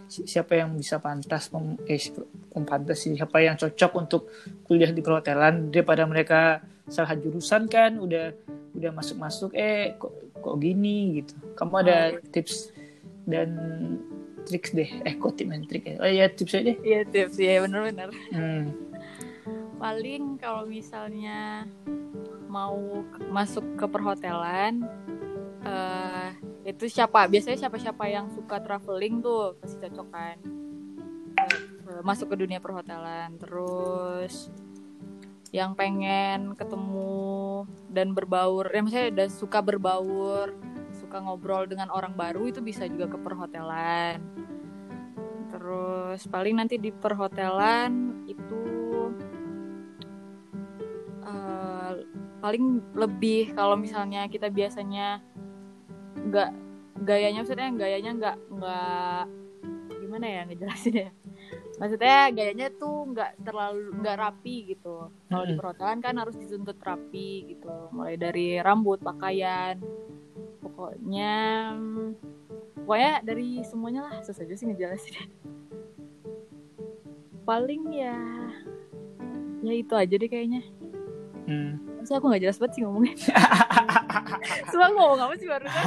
siapa 0.09 0.57
yang 0.57 0.73
bisa 0.75 0.99
pantas 0.99 1.53
mem, 1.53 1.77
eh 1.85 2.01
pantas 2.65 3.05
sih 3.05 3.15
siapa 3.15 3.45
yang 3.45 3.55
cocok 3.61 3.93
untuk 3.95 4.23
kuliah 4.65 4.91
di 4.91 5.05
perhotelan 5.05 5.69
daripada 5.69 6.09
mereka 6.09 6.65
salah 6.89 7.13
jurusan 7.15 7.69
kan 7.69 8.01
udah 8.01 8.33
udah 8.73 8.91
masuk 8.97 9.17
masuk 9.21 9.51
eh 9.53 9.95
kok 10.01 10.13
kok 10.41 10.57
gini? 10.59 11.21
gitu. 11.23 11.35
Kamu 11.55 11.75
ada 11.85 12.17
Oh, 12.17 12.19
iya. 12.19 12.31
tips 12.33 12.73
dan 13.29 13.51
triks 14.49 14.73
deh. 14.73 14.89
Eh 15.05 15.15
kok 15.21 15.37
tips 15.37 15.53
and 15.53 15.65
trick 15.69 15.85
ya? 15.85 15.95
Oh 16.01 16.09
ya 16.09 16.27
tips 16.33 16.57
aja 16.57 16.73
deh. 16.73 16.77
Iya 16.81 17.01
tips. 17.05 17.37
Ya 17.37 17.61
bener-bener 17.61 18.11
hmm. 18.33 18.65
paling 19.79 20.41
kalau 20.41 20.65
misalnya 20.67 21.69
mau 22.49 23.05
masuk 23.29 23.63
ke 23.77 23.85
perhotelan 23.85 24.83
eh 25.69 26.29
itu 26.65 26.89
siapa? 26.89 27.29
Biasanya 27.29 27.69
siapa-siapa 27.69 28.05
yang 28.09 28.33
suka 28.33 28.61
traveling 28.65 29.21
tuh 29.21 29.57
pasti 29.61 29.77
cocok 29.85 30.09
kan. 30.09 30.37
Eh, 31.89 32.03
masuk 32.05 32.33
ke 32.33 32.37
dunia 32.41 32.61
perhotelan 32.61 33.37
terus 33.41 34.53
yang 35.49 35.73
pengen 35.73 36.53
ketemu 36.53 37.65
dan 37.89 38.13
berbaur 38.13 38.69
ya 38.69 38.85
maksudnya 38.85 39.09
udah 39.09 39.29
suka 39.33 39.65
berbaur 39.65 40.53
suka 40.93 41.25
ngobrol 41.25 41.65
dengan 41.65 41.89
orang 41.89 42.13
baru 42.13 42.53
itu 42.53 42.61
bisa 42.61 42.85
juga 42.85 43.09
ke 43.09 43.17
perhotelan. 43.17 44.21
Terus 45.49 46.21
paling 46.29 46.61
nanti 46.61 46.77
di 46.77 46.93
perhotelan 46.93 48.25
itu 48.29 48.65
eh, 51.25 51.93
paling 52.45 52.65
lebih 52.93 53.57
kalau 53.57 53.81
misalnya 53.81 54.29
kita 54.29 54.53
biasanya 54.53 55.25
nggak 56.27 56.51
gayanya 57.07 57.47
maksudnya 57.47 57.69
gayanya 57.79 58.11
nggak 58.19 58.37
nggak 58.51 59.25
gimana 60.03 60.27
ya 60.27 60.41
ngejelasin 60.49 60.95
ya? 61.07 61.11
Maksudnya 61.79 62.35
gayanya 62.35 62.69
tuh 62.75 63.13
nggak 63.15 63.45
terlalu 63.47 63.95
nggak 64.03 64.19
rapi 64.19 64.75
gitu. 64.75 65.13
Kalau 65.31 65.45
di 65.47 65.55
Mm-mm. 65.55 65.61
perhotelan 65.61 65.99
kan 66.03 66.15
harus 66.19 66.35
dituntut 66.35 66.81
rapi 66.83 67.55
gitu. 67.55 67.93
Mulai 67.95 68.19
dari 68.19 68.59
rambut 68.59 68.99
pakaian 68.99 69.79
pokoknya 70.59 71.75
pokoknya 72.83 73.13
dari 73.23 73.63
semuanya 73.67 74.11
lah 74.11 74.15
susah 74.27 74.43
aja 74.43 74.55
sih 74.59 74.67
ngejelasin. 74.67 75.31
Paling 77.47 77.83
ya 77.95 78.19
ya 79.63 79.73
itu 79.75 79.95
aja 79.95 80.15
deh 80.19 80.31
kayaknya. 80.31 80.63
Hmm. 81.47 81.81
Masa 82.01 82.21
aku 82.21 82.29
gak 82.29 82.43
jelas 82.45 82.61
banget 82.61 82.73
sih 82.77 82.83
ngomongnya 82.85 83.17
Semua 84.89 85.05
ngomong 85.05 85.21
apa 85.21 85.35
sih 85.37 85.45
barusan 85.45 85.85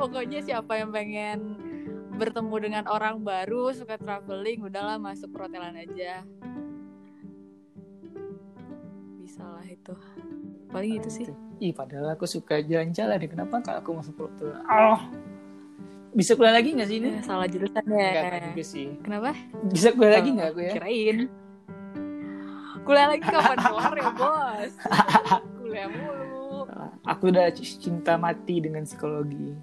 Pokoknya 0.00 0.40
siapa 0.40 0.72
yang 0.80 0.88
pengen 0.88 1.38
bertemu 2.16 2.56
dengan 2.64 2.84
orang 2.88 3.20
baru 3.20 3.76
Suka 3.76 4.00
traveling 4.00 4.64
Udahlah 4.64 4.96
masuk 4.96 5.36
perhotelan 5.36 5.76
aja 5.76 6.24
Bisa 9.20 9.44
lah 9.44 9.68
itu 9.68 9.92
Paling 10.72 10.96
itu 10.96 11.08
sih 11.12 11.28
Ih, 11.56 11.72
padahal 11.72 12.12
aku 12.12 12.28
suka 12.28 12.60
jalan-jalan. 12.60 13.16
Kenapa 13.32 13.64
kalau 13.64 13.80
aku 13.80 13.90
masuk 13.96 14.12
perhotelan? 14.12 14.60
Oh. 14.68 15.00
Bisa 16.12 16.36
kuliah 16.36 16.52
lagi 16.52 16.76
nggak 16.76 16.84
sih 16.84 16.96
ini? 17.00 17.08
Salah 17.24 17.48
jurusan 17.48 17.80
ya 17.80 17.88
Enggak 17.88 18.12
enggak 18.12 18.42
juga 18.52 18.64
sih. 18.64 18.86
Kenapa? 19.00 19.32
Bisa 19.72 19.88
kuliah 19.96 20.20
lagi 20.20 20.28
Oh, 20.28 20.34
nggak 20.36 20.48
aku 20.52 20.60
ya? 20.60 20.72
Kirain 20.76 21.18
Kuliah 22.86 23.06
lagi 23.10 23.26
kapan 23.26 23.58
kelar 23.58 23.92
ya 23.92 24.10
bos 24.14 24.72
Kuliah 25.58 25.88
mulu 25.90 26.70
Aku 27.06 27.30
udah 27.30 27.50
cinta 27.54 28.18
mati 28.18 28.58
dengan 28.58 28.82
psikologi. 28.82 29.54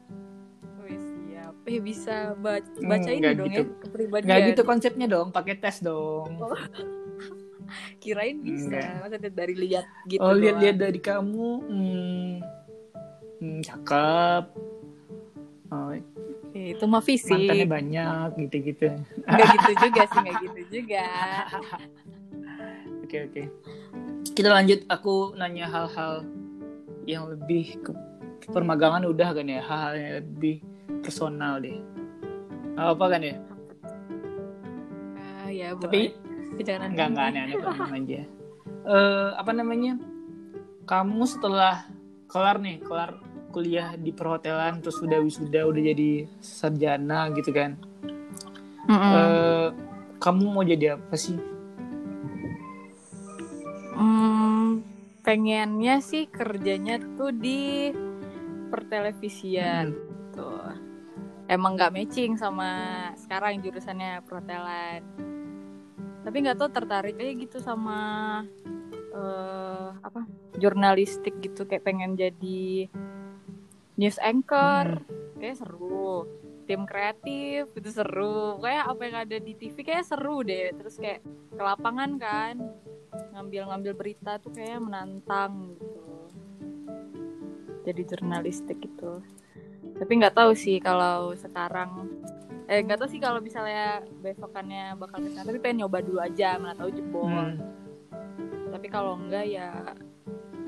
Wih, 0.80 0.96
siap. 0.96 1.52
Eh 1.68 1.80
bisa 1.80 2.32
baca 2.40 2.64
baca 2.80 3.04
Hmm, 3.04 3.12
ini 3.12 3.20
nggak 3.20 3.36
dong 3.36 3.48
gitu. 3.52 3.60
ya 3.60 3.64
kepribadian. 3.84 4.28
Nggak 4.28 4.40
gitu 4.48 4.62
konsepnya 4.64 5.08
dong, 5.12 5.28
pakai 5.28 5.60
tes 5.60 5.84
dong. 5.84 6.32
Oh, 6.40 6.56
Kirain 8.02 8.40
bisa. 8.40 8.80
Enggak. 8.80 8.96
Maksudnya 9.04 9.32
dari 9.36 9.56
lihat 9.60 9.86
gitu. 10.08 10.24
oh, 10.24 10.32
lihat-lihat 10.32 10.78
dari 10.80 11.00
kamu, 11.00 11.50
hmm, 11.68 12.34
hmm, 13.40 13.60
cakep. 13.60 14.44
Oh, 15.68 15.92
Oke, 16.48 16.62
itu 16.78 16.86
mah 16.86 17.04
fisik. 17.04 17.34
mantannya 17.34 17.68
banyak 17.68 18.30
gitu-gitu. 18.40 18.88
Enggak 19.26 19.48
gitu 19.52 19.72
juga 19.84 20.02
sih, 20.08 20.20
enggak 20.24 20.38
gitu 20.48 20.62
juga. 20.80 21.06
Oke 23.14 23.30
oke. 23.30 23.44
Kita 24.34 24.50
lanjut. 24.50 24.90
Aku 24.90 25.38
nanya 25.38 25.70
hal-hal 25.70 26.26
yang 27.06 27.30
lebih 27.30 27.78
ke 27.86 27.94
permagangan 28.50 29.06
udah 29.06 29.38
kan 29.38 29.46
ya, 29.46 29.62
hal-hal 29.62 29.94
yang 30.02 30.14
lebih 30.26 30.66
personal 31.06 31.62
deh. 31.62 31.78
Apa 32.74 33.14
kan 33.14 33.22
ya? 33.22 33.38
Ah, 35.14 35.46
ya, 35.54 35.78
Tapi 35.78 36.10
jangan 36.66 36.90
enggak 36.98 37.08
enggak 37.14 37.26
aneh-aneh 37.30 37.56
tenang 37.62 37.94
aja. 38.02 38.22
Eh 38.82 39.30
apa 39.38 39.52
namanya? 39.54 39.94
Kamu 40.90 41.30
setelah 41.30 41.86
kelar 42.26 42.58
nih, 42.66 42.82
kelar 42.82 43.22
kuliah 43.54 43.94
di 43.94 44.10
perhotelan 44.10 44.82
terus 44.82 44.98
udah 45.06 45.22
wisuda 45.22 45.70
udah 45.70 45.82
jadi 45.94 46.26
sarjana 46.42 47.30
gitu 47.38 47.54
kan. 47.54 47.78
Mm-mm. 48.90 49.12
Eh 49.14 49.68
kamu 50.18 50.50
mau 50.50 50.66
jadi 50.66 50.98
apa 50.98 51.14
sih? 51.14 51.53
Hmm, 53.94 54.82
pengennya 55.22 56.02
sih 56.02 56.26
kerjanya 56.26 56.98
tuh 57.18 57.30
di 57.30 57.94
pertelevisian. 58.74 59.94
Hmm. 59.94 60.12
tuh. 60.34 60.66
Emang 61.46 61.78
nggak 61.78 61.94
matching 61.94 62.34
sama 62.34 62.70
sekarang 63.22 63.62
jurusannya 63.62 64.26
perhotelan. 64.26 65.06
Tapi 66.26 66.36
nggak 66.42 66.58
tahu 66.58 66.70
tertarik 66.74 67.20
aja 67.22 67.34
gitu 67.38 67.58
sama 67.62 68.00
eh 69.14 69.90
apa 70.02 70.26
jurnalistik 70.58 71.38
gitu. 71.46 71.70
Kayak 71.70 71.86
pengen 71.86 72.18
jadi 72.18 72.90
news 74.02 74.18
anchor. 74.18 75.06
Kayak 75.38 75.62
seru. 75.62 76.26
Tim 76.66 76.90
kreatif 76.90 77.70
itu 77.78 77.90
seru. 77.94 78.58
Kayak 78.58 78.90
apa 78.90 79.02
yang 79.06 79.18
ada 79.30 79.38
di 79.38 79.54
TV 79.54 79.78
kayak 79.86 80.10
seru 80.10 80.42
deh. 80.42 80.74
Terus 80.74 80.98
kayak 80.98 81.22
ke 81.54 81.62
lapangan 81.62 82.18
kan 82.18 82.58
ngambil-ngambil 83.34 83.94
berita 83.94 84.38
tuh 84.38 84.52
kayak 84.54 84.82
menantang 84.82 85.76
gitu 85.78 86.02
jadi 87.84 88.02
jurnalistik 88.08 88.80
gitu 88.80 89.20
tapi 90.00 90.12
nggak 90.18 90.36
tahu 90.36 90.56
sih 90.56 90.80
kalau 90.80 91.36
sekarang 91.36 92.08
eh 92.66 92.80
nggak 92.80 93.04
tahu 93.04 93.10
sih 93.12 93.20
kalau 93.20 93.44
misalnya 93.44 94.02
besokannya 94.24 94.96
bakal 94.96 95.20
ke 95.20 95.30
sana 95.36 95.52
tapi 95.52 95.60
pengen 95.60 95.84
nyoba 95.84 96.00
dulu 96.00 96.20
aja 96.24 96.56
mana 96.56 96.74
tahu 96.74 96.90
jebol 96.96 97.28
Hmm. 97.28 97.60
tapi 98.72 98.88
kalau 98.88 99.20
enggak 99.20 99.46
ya 99.46 99.70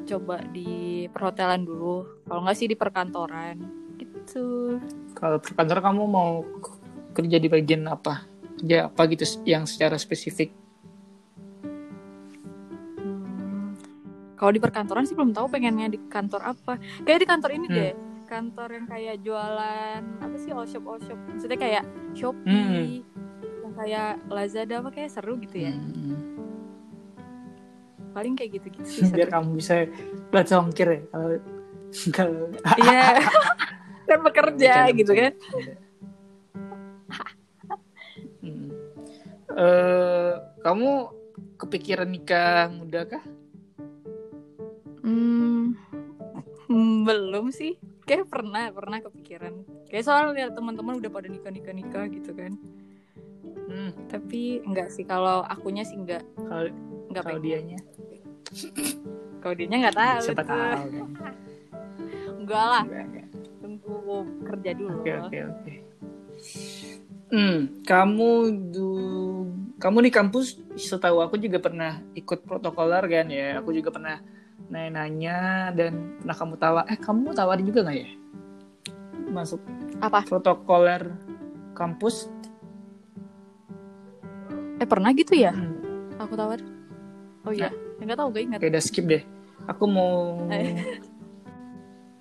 coba 0.05 0.43
di 0.53 1.07
perhotelan 1.09 1.65
dulu 1.65 2.05
kalau 2.27 2.45
enggak 2.45 2.57
sih 2.59 2.67
di 2.69 2.77
perkantoran 2.77 3.57
gitu 3.95 4.77
Kalau 5.15 5.39
perkantoran 5.39 5.81
kamu 5.95 6.03
mau 6.03 6.43
kerja 7.15 7.39
di 7.39 7.47
bagian 7.47 7.87
apa? 7.87 8.27
Kerja 8.59 8.91
apa 8.91 9.01
gitu 9.07 9.23
yang 9.47 9.63
secara 9.63 9.95
spesifik? 9.95 10.51
Kalau 14.45 14.53
di 14.53 14.61
perkantoran 14.61 15.03
sih 15.03 15.17
belum 15.17 15.33
tahu 15.33 15.49
pengennya 15.49 15.89
di 15.89 15.97
kantor 16.05 16.53
apa 16.53 16.77
kayak 17.01 17.19
di 17.19 17.27
kantor 17.27 17.49
ini 17.51 17.65
Hmm. 17.65 17.75
deh 17.75 17.93
kantor 18.25 18.69
yang 18.71 18.85
kayak 18.85 19.15
jualan 19.19 20.01
apa 20.19 20.35
sih 20.35 20.49
all 20.49 20.65
shop 20.65 20.85
all 20.85 20.97
shop 20.99 21.17
maksudnya 21.27 21.57
kayak 21.57 21.83
shopee 22.13 23.01
yang 23.59 23.73
kayak 23.75 24.21
lazada 24.27 24.79
apa 24.79 24.89
kayak 24.91 25.09
seru 25.09 25.33
gitu 25.39 25.57
ya 25.59 25.73
Hmm. 25.73 26.13
paling 28.11 28.33
kayak 28.33 28.51
gitu 28.55 28.67
gitu 28.71 28.85
sih 28.87 29.01
Biar 29.09 29.27
seru. 29.27 29.33
kamu 29.33 29.49
bisa 29.55 29.73
baca 30.29 30.53
ongkir 30.57 30.87
ya. 30.87 31.01
Kalau 31.09 31.29
kalau 32.11 32.41
iya 32.79 33.19
kan 34.07 34.19
bekerja 34.21 34.73
gitu 34.93 35.11
kan. 35.11 35.33
Hmm. 38.39 38.69
Eh, 39.51 40.33
kamu 40.61 40.91
kepikiran 41.57 42.07
nikah 42.07 42.67
muda 42.69 43.03
kah? 43.05 43.23
Belum 46.75 47.49
sih. 47.49 47.79
Kayak 48.05 48.29
pernah, 48.29 48.69
pernah 48.69 48.99
kepikiran. 49.01 49.53
Kayak 49.89 50.03
soalnya 50.05 50.31
lihat 50.35 50.51
teman-teman 50.53 50.99
udah 51.01 51.09
pada 51.09 51.25
nikah 51.25 51.49
nikah 51.49 51.73
nikah 51.73 52.05
gitu 52.11 52.31
kan. 52.35 52.53
Hmm. 53.65 53.91
Tapi 54.11 54.61
enggak 54.61 54.93
sih 54.93 55.07
kalau 55.07 55.41
akunya 55.41 55.81
sih 55.81 55.97
enggak 55.97 56.21
Kalau 56.37 56.69
enggak 57.09 57.23
kalau 57.25 57.39
dianya 57.41 57.79
Kalau 59.41 59.53
dianya 59.57 59.77
enggak 59.81 59.97
tahu. 59.97 60.19
siapa 60.21 60.43
tahu 60.45 60.83
kan. 60.93 61.33
Enggak 62.45 62.65
lah, 62.69 62.83
Enggak, 62.85 63.05
enggak. 63.09 63.27
tentu 63.57 63.95
kerja 64.45 64.71
dulu. 64.77 64.97
Oke 65.01 65.11
oke 65.17 65.37
oke. 65.49 65.73
Hmm, 67.25 67.81
kamu 67.81 68.31
du, 68.69 68.89
kamu 69.81 69.97
di 70.05 70.11
kampus 70.13 70.61
setahu 70.77 71.25
aku 71.25 71.41
juga 71.41 71.57
pernah 71.57 72.05
ikut 72.13 72.45
protokoler 72.45 73.01
kan 73.09 73.25
ya. 73.33 73.57
Aku 73.65 73.73
juga 73.73 73.89
pernah 73.89 74.21
nanya-nanya 74.67 75.37
dan 75.71 75.93
pernah 76.17 76.35
kamu 76.35 76.55
tawa. 76.57 76.81
Eh 76.89 76.97
kamu 76.97 77.31
tawarin 77.31 77.65
juga 77.65 77.85
nggak 77.85 77.97
ya? 77.97 78.09
Masuk 79.29 79.61
Apa? 79.99 80.23
protokoler 80.23 81.11
kampus? 81.73 82.29
Eh 84.75 84.87
pernah 84.87 85.11
gitu 85.11 85.33
ya? 85.33 85.55
Hmm, 85.55 86.19
Aku 86.19 86.35
tawar. 86.35 86.59
Oh 87.45 87.53
iya, 87.53 87.69
enggak 88.01 88.17
tahu, 88.17 88.27
gak 88.33 88.43
ingat. 88.43 88.59
Oke, 88.59 88.67
udah 88.69 88.83
skip 88.83 89.05
deh. 89.05 89.23
Aku 89.67 89.85
mau 89.85 90.41
Eh. 90.49 90.73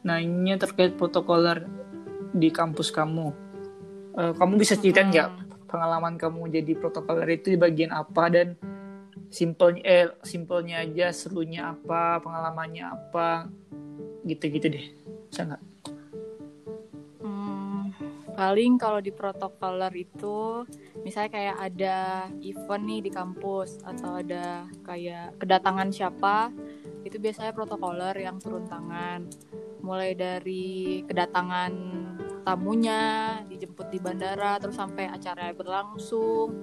nanya 0.02 0.61
terkait 0.61 0.94
protokoler 0.94 1.64
di 2.30 2.52
kampus 2.52 2.92
kamu. 2.92 3.33
Eh, 4.14 4.33
kamu 4.37 4.52
bisa 4.57 4.76
ceritain 4.76 5.09
nggak 5.09 5.28
Hmm. 5.28 5.42
pengalaman 5.66 6.14
kamu 6.14 6.52
jadi 6.52 6.72
protokoler 6.76 7.26
itu 7.33 7.50
di 7.50 7.59
bagian 7.59 7.90
apa 7.90 8.30
dan 8.30 8.54
simpelnya 9.34 9.82
eh 9.82 10.06
simpelnya 10.22 10.86
aja 10.86 11.10
serunya 11.10 11.74
apa 11.74 12.22
pengalamannya 12.22 12.86
apa 12.86 13.50
gitu-gitu 14.22 14.70
deh. 14.70 14.86
Bisa 15.26 15.42
nggak? 15.42 15.62
Hmm, 17.18 17.90
paling 18.38 18.78
kalau 18.78 19.02
di 19.02 19.10
protokoler 19.10 19.90
itu 19.98 20.62
misalnya 21.02 21.34
kayak 21.34 21.56
ada 21.58 21.98
event 22.46 22.84
nih 22.86 23.00
di 23.02 23.10
kampus 23.10 23.82
atau 23.82 24.22
ada 24.22 24.70
kayak 24.86 25.34
kedatangan 25.42 25.90
siapa 25.90 26.54
itu 27.02 27.18
biasanya 27.18 27.50
protokoler 27.50 28.14
yang 28.14 28.38
turun 28.38 28.70
tangan. 28.70 29.26
Mulai 29.82 30.14
dari 30.14 31.02
kedatangan 31.10 31.72
tamunya 32.46 33.02
dijemput 33.50 33.90
di 33.90 33.98
bandara 33.98 34.62
terus 34.62 34.78
sampai 34.78 35.10
acara 35.10 35.50
berlangsung 35.50 36.54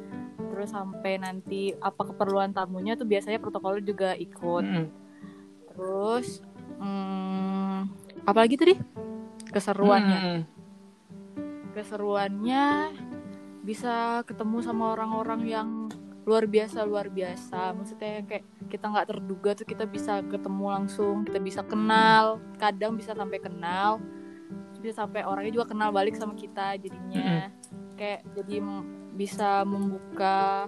terus 0.61 0.77
sampai 0.77 1.17
nanti 1.17 1.73
apa 1.81 2.13
keperluan 2.13 2.53
tamunya 2.53 2.93
tuh 2.93 3.09
biasanya 3.09 3.41
protokoler 3.41 3.81
juga 3.81 4.13
ikut. 4.13 4.61
Mm-mm. 4.61 4.85
terus 5.73 6.45
hmm, 6.77 7.89
apalagi 8.29 8.61
tadi? 8.61 8.77
Keseruannya. 9.49 10.19
Mm-mm. 10.21 10.41
keseruannya 11.73 12.93
bisa 13.65 14.21
ketemu 14.29 14.61
sama 14.61 14.93
orang-orang 14.93 15.41
yang 15.49 15.69
luar 16.29 16.45
biasa 16.45 16.85
luar 16.85 17.09
biasa. 17.09 17.73
Maksudnya 17.73 18.21
kayak 18.29 18.45
kita 18.69 18.85
nggak 18.85 19.07
terduga 19.09 19.57
tuh 19.57 19.65
kita 19.65 19.89
bisa 19.89 20.21
ketemu 20.21 20.65
langsung 20.77 21.25
kita 21.25 21.41
bisa 21.41 21.65
kenal 21.65 22.37
kadang 22.61 22.93
bisa 22.93 23.17
sampai 23.17 23.41
kenal 23.41 23.97
bisa 24.77 25.01
sampai 25.05 25.25
orangnya 25.25 25.57
juga 25.57 25.73
kenal 25.73 25.89
balik 25.89 26.13
sama 26.13 26.37
kita 26.37 26.77
jadinya. 26.77 27.49
Kayak 27.97 28.29
jadi 28.37 28.61
bisa 29.13 29.63
membuka 29.67 30.67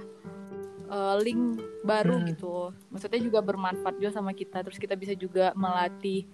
eh, 0.88 1.16
link 1.24 1.58
baru 1.84 2.22
Hmm. 2.22 2.28
gitu 2.30 2.56
maksudnya 2.94 3.20
juga 3.20 3.40
bermanfaat 3.42 3.98
juga 3.98 4.12
sama 4.14 4.32
kita 4.32 4.62
terus 4.62 4.78
kita 4.78 4.94
bisa 4.94 5.16
juga 5.18 5.52
melatih 5.58 6.28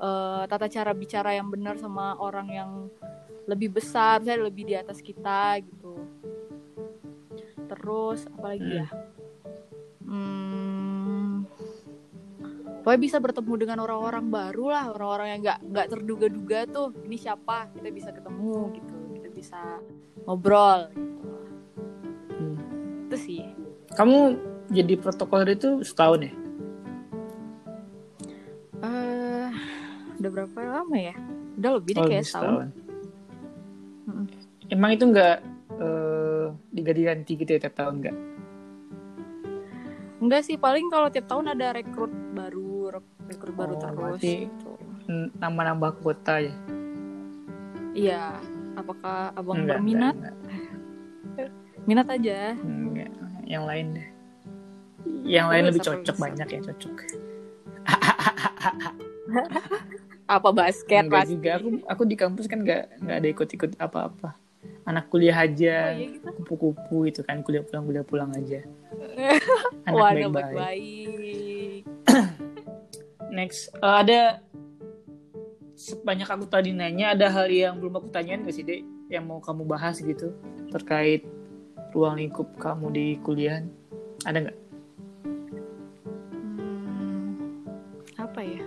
eh, 0.00 0.42
tata 0.48 0.66
cara 0.68 0.92
bicara 0.96 1.36
yang 1.36 1.48
benar 1.48 1.76
sama 1.76 2.16
orang 2.16 2.48
yang 2.48 2.70
lebih 3.46 3.78
besar, 3.78 4.18
misalnya 4.18 4.50
lebih 4.50 4.66
di 4.66 4.74
atas 4.74 4.98
kita 4.98 5.62
gitu. 5.62 5.94
Terus 7.70 8.26
apalagi 8.26 8.66
Hmm. 8.66 8.78
ya? 8.82 8.88
Hmm, 10.06 11.46
pokoknya 12.82 13.00
bisa 13.02 13.16
bertemu 13.22 13.52
dengan 13.54 13.78
orang-orang 13.86 14.26
baru 14.30 14.66
lah, 14.70 14.84
orang-orang 14.90 15.28
yang 15.30 15.40
nggak 15.46 15.58
nggak 15.62 15.86
terduga-duga 15.94 16.58
tuh. 16.66 16.88
Ini 17.06 17.16
siapa? 17.18 17.70
Kita 17.70 17.88
bisa 17.94 18.10
ketemu 18.10 18.74
gitu, 18.74 18.96
kita 19.14 19.28
bisa 19.30 19.60
ngobrol. 20.26 20.90
Gitu. 20.90 21.35
Hmm. 23.06 23.08
Itu 23.08 23.16
sih. 23.16 23.40
Kamu 23.94 24.18
jadi 24.68 24.98
protokoler 24.98 25.54
itu 25.54 25.78
setahun 25.80 26.20
ya? 26.22 26.32
eh 28.76 29.48
udah 30.18 30.30
berapa 30.30 30.58
lama 30.60 30.96
ya? 30.96 31.14
Udah 31.56 31.70
lebih 31.80 31.92
deh 31.92 32.02
Oh, 32.02 32.04
kayak 32.04 32.20
lebih 32.20 32.28
setahun. 32.28 32.68
Mm-mm. 34.06 34.24
Emang 34.68 34.90
itu 34.92 35.04
nggak 35.06 35.36
eh, 35.76 36.46
diganti-ganti 36.70 37.32
gitu 37.36 37.50
ya 37.52 37.60
tiap 37.62 37.74
tahun 37.74 37.94
nggak? 38.02 38.16
Enggak 40.16 40.42
sih, 40.42 40.56
paling 40.56 40.88
kalau 40.88 41.08
tiap 41.08 41.24
tahun 41.24 41.52
ada 41.52 41.72
rekrut 41.72 42.10
baru, 42.32 42.90
rek- 42.90 43.16
rekrut 43.28 43.54
baru 43.54 43.72
Oh, 43.72 43.80
terus. 43.80 43.96
berarti- 43.96 44.44
gitu. 44.44 44.72
N- 45.06 45.30
Nambah-nambah 45.34 45.90
kuota 46.02 46.42
ya? 46.42 46.54
Iya, 47.92 48.24
apakah 48.74 49.30
abang 49.32 49.62
Enggak, 49.62 49.78
berminat? 49.78 50.14
enggak, 50.16 50.34
Minat 51.86 52.08
aja. 52.10 52.52
enggak. 52.52 52.75
Yang 53.46 53.64
lain 53.64 53.86
deh. 53.94 54.08
Yang 55.22 55.46
lain 55.48 55.62
lebih 55.70 55.82
cocok 55.86 56.16
banyak 56.18 56.48
ya 56.50 56.60
cocok. 56.66 56.96
Apa 60.26 60.50
basket 60.50 61.06
Enggak 61.06 61.22
pasti? 61.22 61.32
juga. 61.38 61.50
Aku 61.62 61.68
aku 61.86 62.02
di 62.02 62.18
kampus 62.18 62.50
kan 62.50 62.66
nggak 62.66 63.06
nggak 63.06 63.16
ada 63.22 63.28
ikut-ikut 63.30 63.70
apa-apa. 63.78 64.34
Anak 64.86 65.10
kuliah 65.10 65.34
aja. 65.38 65.94
Oh 65.94 65.98
iya 65.98 66.06
gitu. 66.10 66.26
kupu-kupu 66.42 67.06
itu 67.10 67.22
kan 67.26 67.42
kuliah 67.42 67.62
pulang 67.62 67.86
kuliah 67.86 68.06
pulang 68.06 68.30
aja 68.34 68.62
anak 69.86 69.98
Wah, 69.98 70.10
ada 70.14 70.30
baik-baik 70.30 70.54
baik-baik. 70.54 71.82
next 73.38 73.74
eh, 73.74 73.96
ada 74.06 74.20
sebanyak 75.74 76.28
aku 76.30 76.46
tadi 76.46 76.70
nanya 76.70 77.18
ada 77.18 77.26
hal 77.30 77.50
yang 77.50 77.82
belum 77.82 77.98
aku 77.98 78.08
tanyain 78.14 78.46
gak 78.46 78.54
sih 78.54 78.62
dek 78.62 78.86
yang 79.10 79.26
mau 79.26 79.42
kamu 79.42 79.66
bahas 79.66 79.98
gitu 79.98 80.30
terkait 80.70 81.26
ruang 81.96 82.20
lingkup 82.20 82.44
kamu 82.60 82.92
di 82.92 83.06
kuliah 83.24 83.64
ada 84.28 84.44
nggak? 84.44 84.58
Hmm, 86.44 87.40
apa 88.20 88.40
ya? 88.44 88.60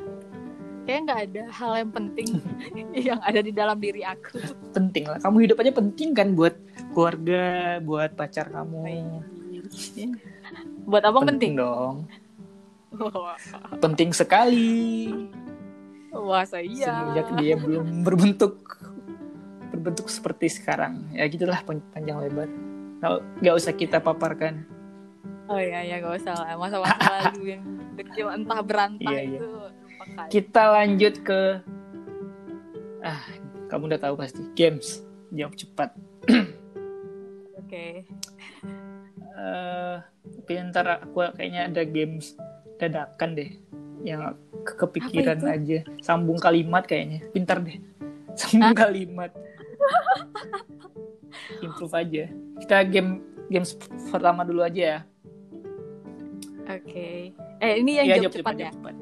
Kayaknya 0.89 1.01
nggak 1.05 1.21
ada 1.29 1.43
hal 1.53 1.71
yang 1.85 1.91
penting 1.93 2.29
yang 3.13 3.19
ada 3.21 3.39
di 3.45 3.53
dalam 3.53 3.77
diri 3.77 4.01
aku. 4.01 4.41
penting 4.73 5.05
lah. 5.05 5.21
Kamu 5.21 5.37
hidup 5.45 5.61
aja 5.61 5.69
penting 5.69 6.17
kan 6.17 6.33
buat 6.33 6.57
keluarga 6.97 7.77
buat 7.85 8.17
pacar 8.17 8.49
kamu. 8.49 9.21
Buat 10.89 11.03
abang 11.05 11.29
penting? 11.29 11.53
dong. 11.53 12.09
Wah, 12.97 13.37
penting 13.77 14.09
sekali. 14.09 15.13
Wah 16.09 16.41
saya. 16.41 16.65
Semenjak 16.65 17.29
dia 17.37 17.53
belum 17.53 18.01
berbentuk 18.01 18.65
berbentuk 19.69 20.09
seperti 20.09 20.49
sekarang. 20.49 21.05
Ya 21.13 21.29
gitulah 21.29 21.61
pan- 21.61 21.85
panjang 21.93 22.17
lebar 22.17 22.49
nggak 23.01 23.55
usah 23.55 23.71
kita 23.71 23.97
paparkan. 23.97 24.63
Oh 25.49 25.57
iya 25.57 25.81
ya 25.81 25.97
gak 25.97 26.21
usah 26.21 26.33
lah. 26.35 26.53
Masa-masa 26.53 27.09
lalu 27.33 27.57
yang 27.57 27.63
kecil 27.97 28.29
entah 28.29 28.61
berantah 28.61 29.09
Iya, 29.09 29.21
iya. 29.25 29.39
itu 29.41 29.49
lupakan. 29.49 30.27
kita 30.29 30.63
lanjut 30.69 31.13
ke 31.19 31.41
ah 33.01 33.21
kamu 33.65 33.89
udah 33.89 33.99
tahu 33.99 34.13
pasti 34.13 34.41
games. 34.53 35.01
Jawab 35.31 35.55
cepat. 35.55 35.89
Oke. 37.59 38.05
eh 39.33 39.95
tapi 40.29 40.51
ntar 40.67 41.01
aku 41.01 41.33
kayaknya 41.33 41.65
ada 41.65 41.81
games 41.81 42.35
dadakan 42.77 43.33
deh 43.33 43.49
yang 44.03 44.35
ke- 44.61 44.77
kepikiran 44.77 45.39
aja. 45.45 45.81
Sambung 45.99 46.37
kalimat 46.37 46.85
kayaknya. 46.85 47.25
Pintar 47.31 47.57
deh. 47.59 47.81
Sambung 48.37 48.77
kalimat 48.77 49.33
improve 51.61 51.93
aja 51.93 52.23
kita 52.59 52.75
game 52.87 53.21
games 53.49 53.73
pertama 54.09 54.45
dulu 54.45 54.61
aja 54.61 54.81
ya 54.81 54.99
Oke. 56.69 57.33
Eh 57.57 57.73
ini 57.81 57.97
yang 57.97 58.05
Iya, 58.05 58.15
jawab 58.21 58.33
cepat 58.37 58.55
ya. 58.61 58.69
cepat. 58.69 58.95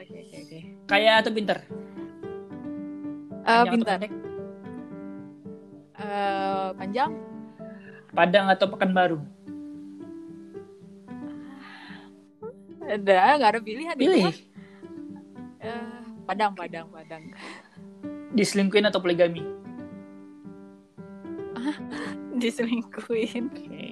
Oke 0.00 0.16
oke 0.24 0.36
oke. 0.40 0.58
Kaya 0.88 1.12
atau 1.20 1.28
atau 3.60 3.72
pintar. 3.76 3.96
pendek? 4.00 4.12
Eh 6.00 6.68
panjang. 6.80 7.12
Padang 8.12 8.46
atau 8.48 8.66
Pekanbaru? 8.72 9.20
Ada 12.82 13.36
nggak 13.36 13.50
ada 13.52 13.60
pilihan 13.60 13.94
Pilih. 13.96 14.32
Eh, 15.62 16.00
padang 16.24 16.56
padang 16.56 16.88
padang. 16.88 17.22
Diselingkuhin 18.32 18.88
atau 18.88 18.98
poligami? 18.98 19.44
Diselingkuhin. 22.42 23.50
Oke. 23.52 23.84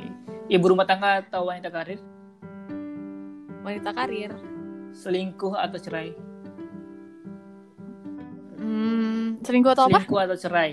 Ibu 0.50 0.64
rumah 0.74 0.87
tangga 0.87 1.22
atau 1.22 1.46
wanita 1.46 1.70
karir? 1.70 2.00
Wanita 3.62 3.90
karir. 3.94 4.33
Selingkuh 4.90 5.54
atau 5.54 5.78
cerai? 5.78 6.11
Hmm, 8.59 9.38
selingkuh 9.44 9.72
atau 9.72 9.87
apa? 9.87 10.02
Selingkuh 10.02 10.20
atau 10.20 10.37
cerai? 10.37 10.70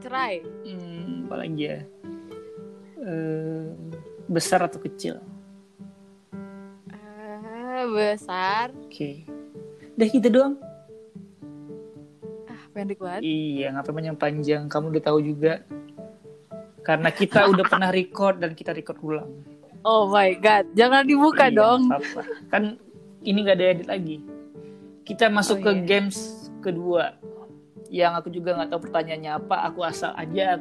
Cerai. 0.00 0.34
Hmm, 0.68 1.28
apalagi 1.28 1.62
ya? 1.64 1.78
Eh, 3.00 3.66
besar 4.28 4.68
atau 4.68 4.78
kecil? 4.78 5.16
Eh, 6.92 7.84
besar. 7.88 8.70
Oke. 8.84 9.24
Udah 9.96 10.06
gitu 10.08 10.28
doang? 10.28 10.54
Pendek 12.70 12.98
banget. 12.98 13.20
Iya, 13.22 13.74
ngapain 13.74 13.94
panjang-panjang? 13.98 14.62
Kamu 14.70 14.94
udah 14.94 15.02
tahu 15.02 15.18
juga. 15.20 15.66
Karena 16.80 17.10
kita 17.10 17.44
udah 17.52 17.64
pernah 17.66 17.90
record 17.90 18.38
dan 18.38 18.54
kita 18.54 18.70
record 18.70 18.98
ulang. 19.02 19.30
Oh 19.80 20.06
my 20.06 20.36
god, 20.36 20.68
jangan 20.76 21.02
dibuka 21.02 21.48
Iya, 21.48 21.56
dong. 21.56 21.80
apa-apa. 21.88 22.22
Kan 22.52 22.62
ini 23.20 23.38
nggak 23.42 23.56
ada 23.56 23.66
edit 23.66 23.88
lagi. 23.88 24.16
Kita 25.02 25.26
masuk 25.26 25.60
Oh, 25.60 25.64
ke 25.66 25.72
iya. 25.72 25.82
games 25.82 26.16
kedua. 26.60 27.16
Yang 27.90 28.12
aku 28.22 28.28
juga 28.30 28.54
nggak 28.54 28.70
tahu 28.70 28.80
pertanyaannya 28.86 29.32
apa. 29.34 29.56
Aku 29.66 29.80
asal 29.82 30.14
aja. 30.14 30.60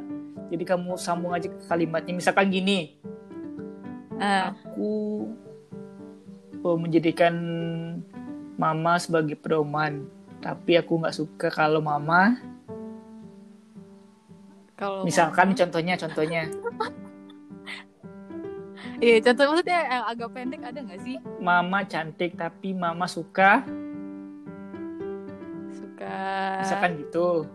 Jadi 0.49 0.63
kamu 0.65 0.97
sambung 0.97 1.29
aja 1.29 1.45
ke 1.45 1.59
kalimatnya. 1.67 2.15
Misalkan 2.15 2.49
gini. 2.49 2.97
Ah, 4.17 4.51
Aku 4.51 5.29
oh, 6.59 6.77
menjadikan 6.79 7.35
mama 8.57 8.97
sebagai 8.97 9.37
pedoman. 9.37 10.09
Tapi 10.39 10.71
aku 10.79 11.03
nggak 11.03 11.15
suka 11.15 11.47
kalau 11.51 11.83
mama. 11.83 12.39
kalau 14.79 15.03
Misalkan 15.03 15.51
contohnya, 15.55 15.99
contohnya. 15.99 16.47
Iya, 18.99 19.31
contoh 19.31 19.55
maksudnya 19.55 19.79
yang 19.87 20.03
agak 20.11 20.29
pendek 20.35 20.59
ada 20.59 20.79
nggak 20.83 20.99
sih? 21.07 21.15
Mama 21.39 21.87
cantik 21.87 22.35
tapi 22.35 22.75
mama 22.75 23.07
suka. 23.07 23.63
Suka 25.71 26.19
Misalkan 26.59 26.99
gitu. 26.99 27.47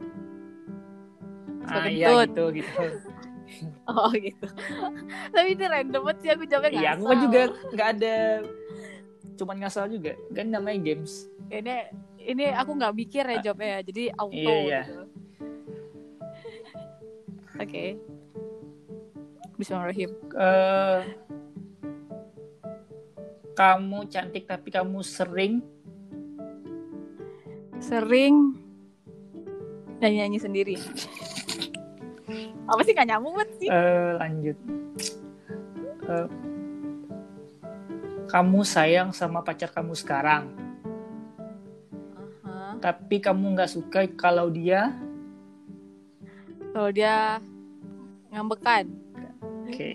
Suka 1.64 1.81
ah 1.81 1.88
iya 1.88 2.09
gitu 2.29 2.44
gitu 2.53 2.85
Oh 3.88 4.09
gitu. 4.16 4.47
Tapi 5.37 5.49
ini 5.53 5.64
random 5.68 6.01
banget 6.09 6.18
sih 6.25 6.31
aku 6.33 6.44
jawabnya 6.49 6.81
iya 6.81 6.90
aku 6.97 7.05
kan 7.09 7.18
juga 7.20 7.42
nggak 7.77 7.88
ada 8.01 8.16
cuman 9.34 9.56
ngasal 9.58 9.88
juga 9.88 10.12
kan 10.30 10.46
namanya 10.46 10.78
games 10.84 11.26
Ini 11.46 11.90
ini 12.18 12.44
aku 12.48 12.72
nggak 12.72 12.94
mikir 12.94 13.20
ya 13.22 13.37
jawabnya 13.42 13.68
ya. 13.68 13.80
Jadi 13.82 14.02
auto 14.10 14.32
Iya, 14.34 14.54
iya. 14.58 14.82
gitu. 14.82 15.02
Oke. 17.62 17.84
Bismillahirrahmanirrahim. 19.54 20.10
Eh, 20.32 21.00
kamu 23.52 23.98
cantik 24.08 24.44
tapi 24.44 24.68
kamu 24.68 24.98
sering 25.00 25.60
Sering 27.76 28.56
nyanyi-nyanyi 30.00 30.38
sendiri. 30.38 30.76
Apa 32.72 32.80
sih 32.80 32.96
gak 32.96 33.04
nyambung 33.04 33.37
banget 33.37 33.50
sih? 33.58 33.68
eh, 33.68 34.12
lanjut 34.16 34.56
Eh, 36.04 36.26
kamu 38.24 38.64
sayang 38.64 39.12
sama 39.12 39.44
pacar 39.44 39.70
kamu 39.70 39.92
sekarang. 39.92 40.48
Tapi 42.80 43.16
kamu 43.16 43.56
nggak 43.56 43.72
suka 43.72 44.04
kalau 44.12 44.52
dia 44.52 44.92
Kalau 46.74 46.90
dia 46.90 47.38
ngambekan. 48.28 48.84
oke. 49.64 49.92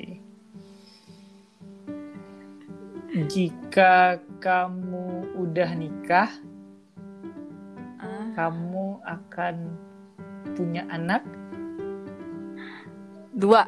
Jika 3.29 4.17
kamu 4.39 5.35
udah 5.35 5.69
nikah 5.75 6.29
Ah. 7.99 8.31
kamu 8.31 9.03
akan 9.03 9.55
punya 10.55 10.87
anak? 10.87 11.25
Dua. 13.35 13.67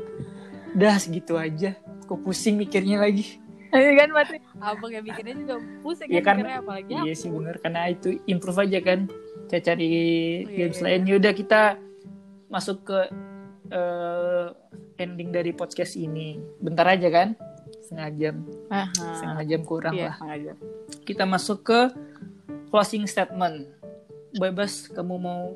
dah 0.72 0.96
segitu 0.96 1.36
aja. 1.36 1.76
Kok 2.08 2.24
pusing 2.24 2.56
mikirnya 2.56 2.96
lagi. 3.04 3.44
Iya 3.76 3.92
kan 4.04 4.10
berarti 4.16 4.38
abang 4.62 4.92
yang 4.94 5.04
bikinnya 5.04 5.36
juga 5.36 5.56
pusing 5.82 6.08
Iya 6.08 6.22
kan, 6.22 6.38
mikirnya 6.38 6.58
apalagi 6.62 6.94
iya 6.94 7.14
sih 7.18 7.30
bener. 7.34 7.58
Karena 7.60 7.82
itu 7.90 8.22
improve 8.30 8.62
aja 8.64 8.80
kan. 8.80 9.00
Cari 9.52 9.90
iya, 10.48 10.64
games 10.64 10.80
iya. 10.80 10.86
lain. 10.88 11.02
yaudah 11.12 11.34
kita 11.36 11.76
masuk 12.48 12.88
ke 12.88 13.00
eh, 13.74 14.48
ending 15.02 15.34
dari 15.34 15.52
podcast 15.52 16.00
ini. 16.00 16.40
Bentar 16.64 16.88
aja 16.88 17.10
kan? 17.12 17.36
Setengah 17.84 18.10
jam. 18.16 18.36
Aha. 18.72 18.88
setengah 19.20 19.44
jam 19.44 19.62
kurang 19.68 19.94
Iya, 19.98 20.16
lah. 20.16 20.56
kita 21.04 21.28
masuk 21.28 21.68
ke 21.68 21.80
closing 22.72 23.04
statement. 23.10 23.68
Bebas 24.32 24.88
kamu 24.88 25.16
mau 25.20 25.52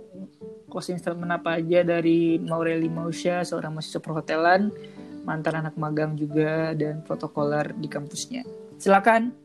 closing 0.68 1.00
statement 1.00 1.32
apa 1.32 1.64
aja 1.64 1.88
dari 1.88 2.36
Maureli 2.36 2.92
Mausya 2.92 3.48
seorang 3.48 3.80
mahasiswa 3.80 4.04
perhotelan 4.04 4.76
mantan 5.24 5.64
anak 5.64 5.80
magang 5.80 6.20
juga 6.20 6.76
dan 6.76 7.00
protokoler 7.02 7.72
di 7.80 7.88
kampusnya 7.88 8.44
silakan 8.78 9.36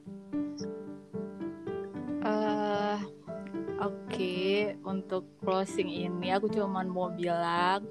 Eh, 2.20 2.98
Oke, 3.80 4.76
untuk 4.84 5.24
closing 5.40 5.88
ini 5.88 6.28
aku 6.36 6.52
cuma 6.52 6.84
mau 6.84 7.08
bilang 7.08 7.88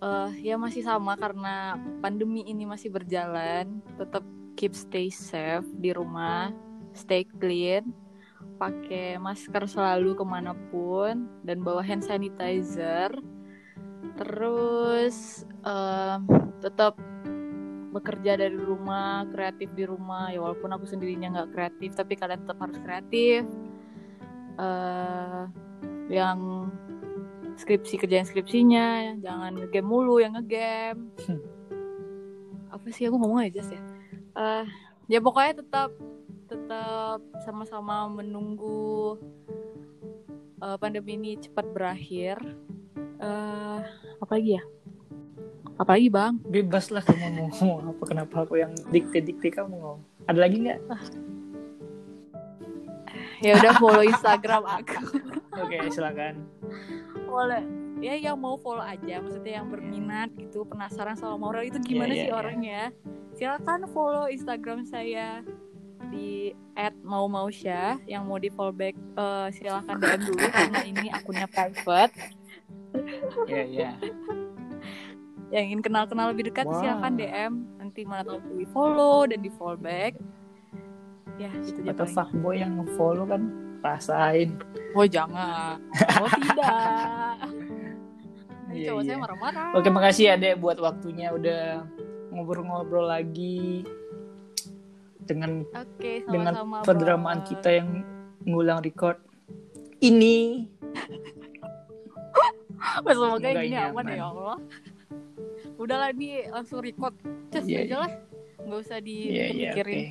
eh 0.00 0.32
ya 0.44 0.60
masih 0.60 0.84
sama 0.84 1.16
karena 1.16 1.76
pandemi 2.04 2.44
ini 2.44 2.68
masih 2.68 2.92
berjalan, 2.92 3.80
tetap 3.96 4.24
keep 4.56 4.76
stay 4.76 5.08
safe 5.08 5.64
di 5.80 5.92
rumah, 5.96 6.52
stay 6.92 7.24
clean, 7.40 7.92
pakai 8.60 9.16
masker 9.16 9.64
selalu 9.64 10.16
ke 10.16 10.24
mana 10.24 10.52
pun 10.68 11.28
dan 11.44 11.64
bawa 11.64 11.80
hand 11.80 12.04
sanitizer. 12.04 13.08
Terus 14.20 15.48
eh, 15.64 16.16
tetap 16.60 17.00
bekerja 17.90 18.38
dari 18.38 18.56
rumah, 18.56 19.26
kreatif 19.34 19.70
di 19.74 19.84
rumah. 19.84 20.30
Ya 20.30 20.40
walaupun 20.42 20.70
aku 20.70 20.86
sendirinya 20.86 21.28
nggak 21.34 21.50
kreatif, 21.54 21.90
tapi 21.98 22.14
kalian 22.16 22.40
tetap 22.46 22.58
harus 22.62 22.78
kreatif. 22.82 23.42
eh 24.60 25.44
yang 26.10 26.68
skripsi 27.54 28.00
kerjaan 28.00 28.26
skripsinya, 28.26 29.14
jangan 29.22 29.52
ngegame 29.54 29.86
mulu 29.86 30.18
yang 30.18 30.34
ngegame. 30.34 31.12
Apa 32.74 32.86
sih 32.90 33.06
aku 33.06 33.16
ngomong 33.20 33.46
aja 33.46 33.60
sih 33.62 33.76
ya. 33.78 33.82
Eh, 34.40 34.64
ya 35.10 35.18
pokoknya 35.20 35.60
tetap 35.62 35.90
tetap 36.50 37.20
sama-sama 37.46 38.10
menunggu 38.10 39.18
eh, 40.62 40.76
pandemi 40.80 41.14
ini 41.18 41.38
cepat 41.38 41.66
berakhir. 41.70 42.36
eh 43.20 43.80
apa 44.16 44.32
lagi 44.32 44.56
ya? 44.56 44.62
Apa 45.80 45.96
lagi 45.96 46.12
bang? 46.12 46.36
bebas 46.44 46.92
lah 46.92 47.00
kamu 47.00 47.40
mau 47.40 47.48
ngomong 47.48 47.96
apa 47.96 48.04
kenapa 48.04 48.44
aku 48.44 48.60
yang 48.60 48.76
dikte-dikte 48.92 49.48
kamu 49.48 49.80
ngomong 49.80 50.04
ada 50.28 50.36
lagi 50.44 50.56
nggak? 50.60 50.80
Ya 53.40 53.56
udah 53.56 53.72
follow 53.80 54.04
Instagram 54.04 54.68
aku. 54.68 55.00
oke 55.64 55.76
silakan. 55.88 56.44
Boleh. 57.24 57.64
Ya 58.04 58.12
yang 58.12 58.36
mau 58.36 58.60
follow 58.60 58.84
aja 58.84 59.24
maksudnya 59.24 59.64
yang 59.64 59.72
berminat 59.72 60.28
gitu 60.36 60.68
penasaran 60.68 61.16
sama 61.16 61.40
Maurel 61.40 61.72
itu 61.72 61.80
gimana 61.80 62.12
Iya, 62.12 62.16
sih 62.16 62.20
iya, 62.20 62.28
iya. 62.28 62.36
orangnya? 62.36 62.82
Silakan 63.32 63.80
follow 63.96 64.28
Instagram 64.28 64.84
saya 64.84 65.40
di 66.12 66.52
@maumausya 67.00 67.96
yang 68.04 68.28
mau 68.28 68.36
di 68.36 68.52
follow 68.52 68.76
back 68.76 69.00
eh, 69.16 69.48
silakan 69.56 69.96
DM 69.96 70.20
dulu 70.28 70.44
karena 70.44 70.80
ini 70.84 71.06
akunnya 71.08 71.48
private. 71.48 72.12
Ya 73.48 73.64
ya 73.64 73.90
yang 75.50 75.64
ingin 75.70 75.80
kenal-kenal 75.82 76.30
lebih 76.30 76.50
dekat 76.50 76.66
Wow. 76.66 76.78
silakan 76.78 77.12
DM 77.18 77.52
nanti 77.76 78.00
mana 78.06 78.22
tahu 78.22 78.38
di 78.54 78.66
follow 78.70 79.26
dan 79.26 79.38
di 79.42 79.50
follow 79.50 79.76
back 79.76 80.14
ya 81.36 81.50
itu 81.58 81.80
aja 81.82 81.90
atau 81.96 82.06
fuckboy 82.06 82.60
yang 82.60 82.74
follow 82.94 83.26
kan 83.26 83.42
rasain 83.80 84.54
oh 84.94 85.06
jangan 85.06 85.80
oh 85.98 86.30
tidak 86.38 87.36
Iya, 88.70 88.94
cowok 88.94 89.02
saya 89.02 89.10
iya. 89.10 89.18
marah-marah 89.18 89.68
oke 89.74 89.88
makasih 89.90 90.24
ya 90.30 90.34
dek 90.38 90.62
buat 90.62 90.78
waktunya 90.78 91.34
udah 91.34 91.82
ngobrol-ngobrol 92.30 93.10
lagi 93.10 93.82
dengan 95.26 95.66
oke 95.74 96.12
dengan 96.30 96.54
sama-sama 96.54 96.86
perdramaan 96.86 97.42
Bang. 97.42 97.48
kita 97.50 97.68
yang 97.82 98.06
ngulang 98.46 98.78
record 98.78 99.18
ini 99.98 100.70
Semoga 103.04 103.48
ini 103.60 103.76
aman. 103.76 104.04
ya 104.08 104.24
Allah. 104.24 104.56
Udahlah 105.80 106.12
nih 106.12 106.52
langsung 106.52 106.84
record. 106.84 107.16
Cus 107.48 107.64
Iya, 107.64 107.78
aja 107.80 107.86
iya. 107.86 107.96
lah. 107.96 108.12
Nggak 108.60 108.78
usah 108.78 108.98
Iya 109.00 109.08
iya 109.24 109.46
dipikirin. 109.72 110.04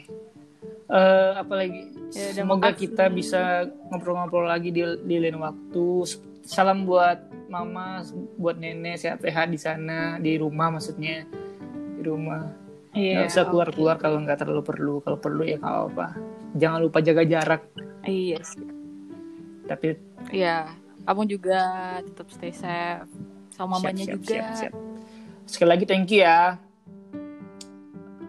Eh, 0.90 1.32
apalagi 1.38 1.82
Ya 2.10 2.34
semoga 2.34 2.74
maaf. 2.74 2.82
kita 2.82 3.06
bisa 3.08 3.70
ngobrol-ngobrol 3.88 4.50
lagi 4.50 4.74
di, 4.74 4.82
di 5.06 5.16
lain 5.22 5.38
waktu. 5.38 5.86
Salam 6.42 6.90
buat 6.90 7.22
mama, 7.46 8.02
buat 8.36 8.58
nenek 8.58 8.98
sehat-sehat 8.98 9.54
di 9.54 9.60
sana, 9.62 10.18
di 10.18 10.34
rumah 10.36 10.74
maksudnya 10.74 11.30
di 11.94 12.02
rumah. 12.02 12.50
Iya. 12.90 13.22
Nggak 13.22 13.30
usah 13.30 13.46
keluar-keluar 13.46 13.96
kalau 14.02 14.18
nggak 14.20 14.42
terlalu 14.42 14.64
perlu. 14.66 14.96
Kalau 15.00 15.18
perlu 15.22 15.46
ya 15.46 15.62
nggak 15.62 15.94
apa. 15.94 16.08
Jangan 16.58 16.80
lupa 16.82 16.98
jaga 17.00 17.22
jarak. 17.22 17.62
Iya 18.02 18.42
sih. 18.42 18.66
Tapi 19.70 19.94
Iya. 20.34 20.74
Kamu 21.06 21.22
juga 21.26 21.62
tetap 22.02 22.28
stay 22.34 22.50
safe. 22.50 23.06
Sama 23.54 23.78
siap, 23.78 23.94
mamanya 23.94 24.04
siap, 24.04 24.16
juga. 24.18 24.26
siap, 24.26 24.50
siap. 24.58 24.74
Sekali 25.50 25.70
lagi 25.74 25.86
thank 25.90 26.14
you 26.14 26.22
ya. 26.22 26.62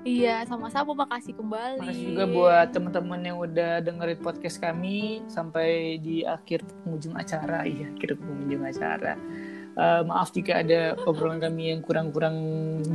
Iya, 0.01 0.49
sama-sama 0.49 1.05
makasih 1.05 1.37
kembali. 1.37 1.85
Makasih 1.85 2.07
juga 2.17 2.25
buat 2.25 2.73
teman-teman 2.73 3.21
yang 3.21 3.37
udah 3.37 3.85
dengerin 3.85 4.17
podcast 4.25 4.57
kami 4.57 5.21
sampai 5.29 6.01
di 6.01 6.25
akhir 6.25 6.65
penghujung 6.65 7.13
acara. 7.21 7.69
Iya, 7.69 7.93
akhir 7.93 8.17
penghujung 8.17 8.65
acara. 8.65 9.21
Eh, 9.77 10.03
maaf 10.09 10.33
jika 10.33 10.65
ada 10.65 10.97
obrolan 11.05 11.39
kami 11.39 11.77
yang 11.77 11.85
kurang-kurang 11.85 12.37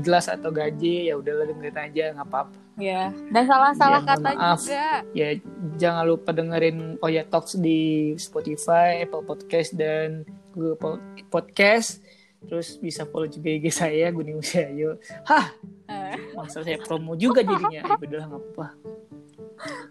jelas 0.02 0.26
atau 0.26 0.50
gaje, 0.50 1.08
ya 1.08 1.16
udahlah 1.16 1.46
dengerin 1.46 1.78
aja, 1.78 2.04
nggak 2.18 2.28
apa-apa. 2.28 2.58
Iya. 2.82 3.14
Dan 3.30 3.44
salah-salah 3.48 4.02
mohon 4.02 4.10
kata 4.12 4.30
maaf. 4.36 4.60
juga. 4.66 4.90
Ya 5.14 5.30
jangan 5.78 6.04
lupa 6.10 6.30
dengerin 6.34 6.98
Oya 7.06 7.24
Talks 7.30 7.56
di 7.56 8.14
Spotify, 8.18 9.06
Apple 9.06 9.24
Podcast 9.24 9.78
dan 9.78 10.26
Google 10.52 10.78
Po- 10.78 11.04
Podcast. 11.30 12.05
Terus 12.46 12.78
bisa 12.78 13.04
follow 13.10 13.26
juga 13.26 13.50
IG 13.50 13.74
saya, 13.74 14.10
Guni 14.14 14.38
Musyayo. 14.38 15.02
Hah, 15.26 15.54
Eh, 15.86 16.18
masa 16.34 16.66
saya 16.66 16.82
promo 16.82 17.14
juga 17.14 17.46
jadinya. 17.46 17.86
Ya 17.86 17.94
udahlah 17.94 18.26
nggak 18.26 18.42
apa-apa. 18.42 18.68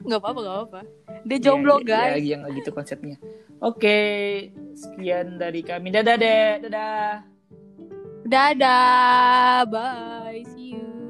Nggak 0.02 0.18
apa-apa, 0.20 0.38
nggak 0.42 0.56
apa-apa. 0.58 0.80
Dia 1.24 1.38
jomblo, 1.40 1.76
Ya, 1.80 1.86
guys. 1.86 2.20
Ya, 2.20 2.36
yang 2.36 2.40
gitu 2.50 2.70
konsepnya. 2.74 3.16
Oke, 3.62 3.98
sekian 4.74 5.38
dari 5.38 5.62
kami. 5.62 5.94
Dadah, 5.94 6.16
Dek. 6.18 6.54
Dadah. 6.68 7.10
Dadah. 8.26 9.64
Bye. 9.70 10.42
See 10.52 10.74
you. 10.74 11.03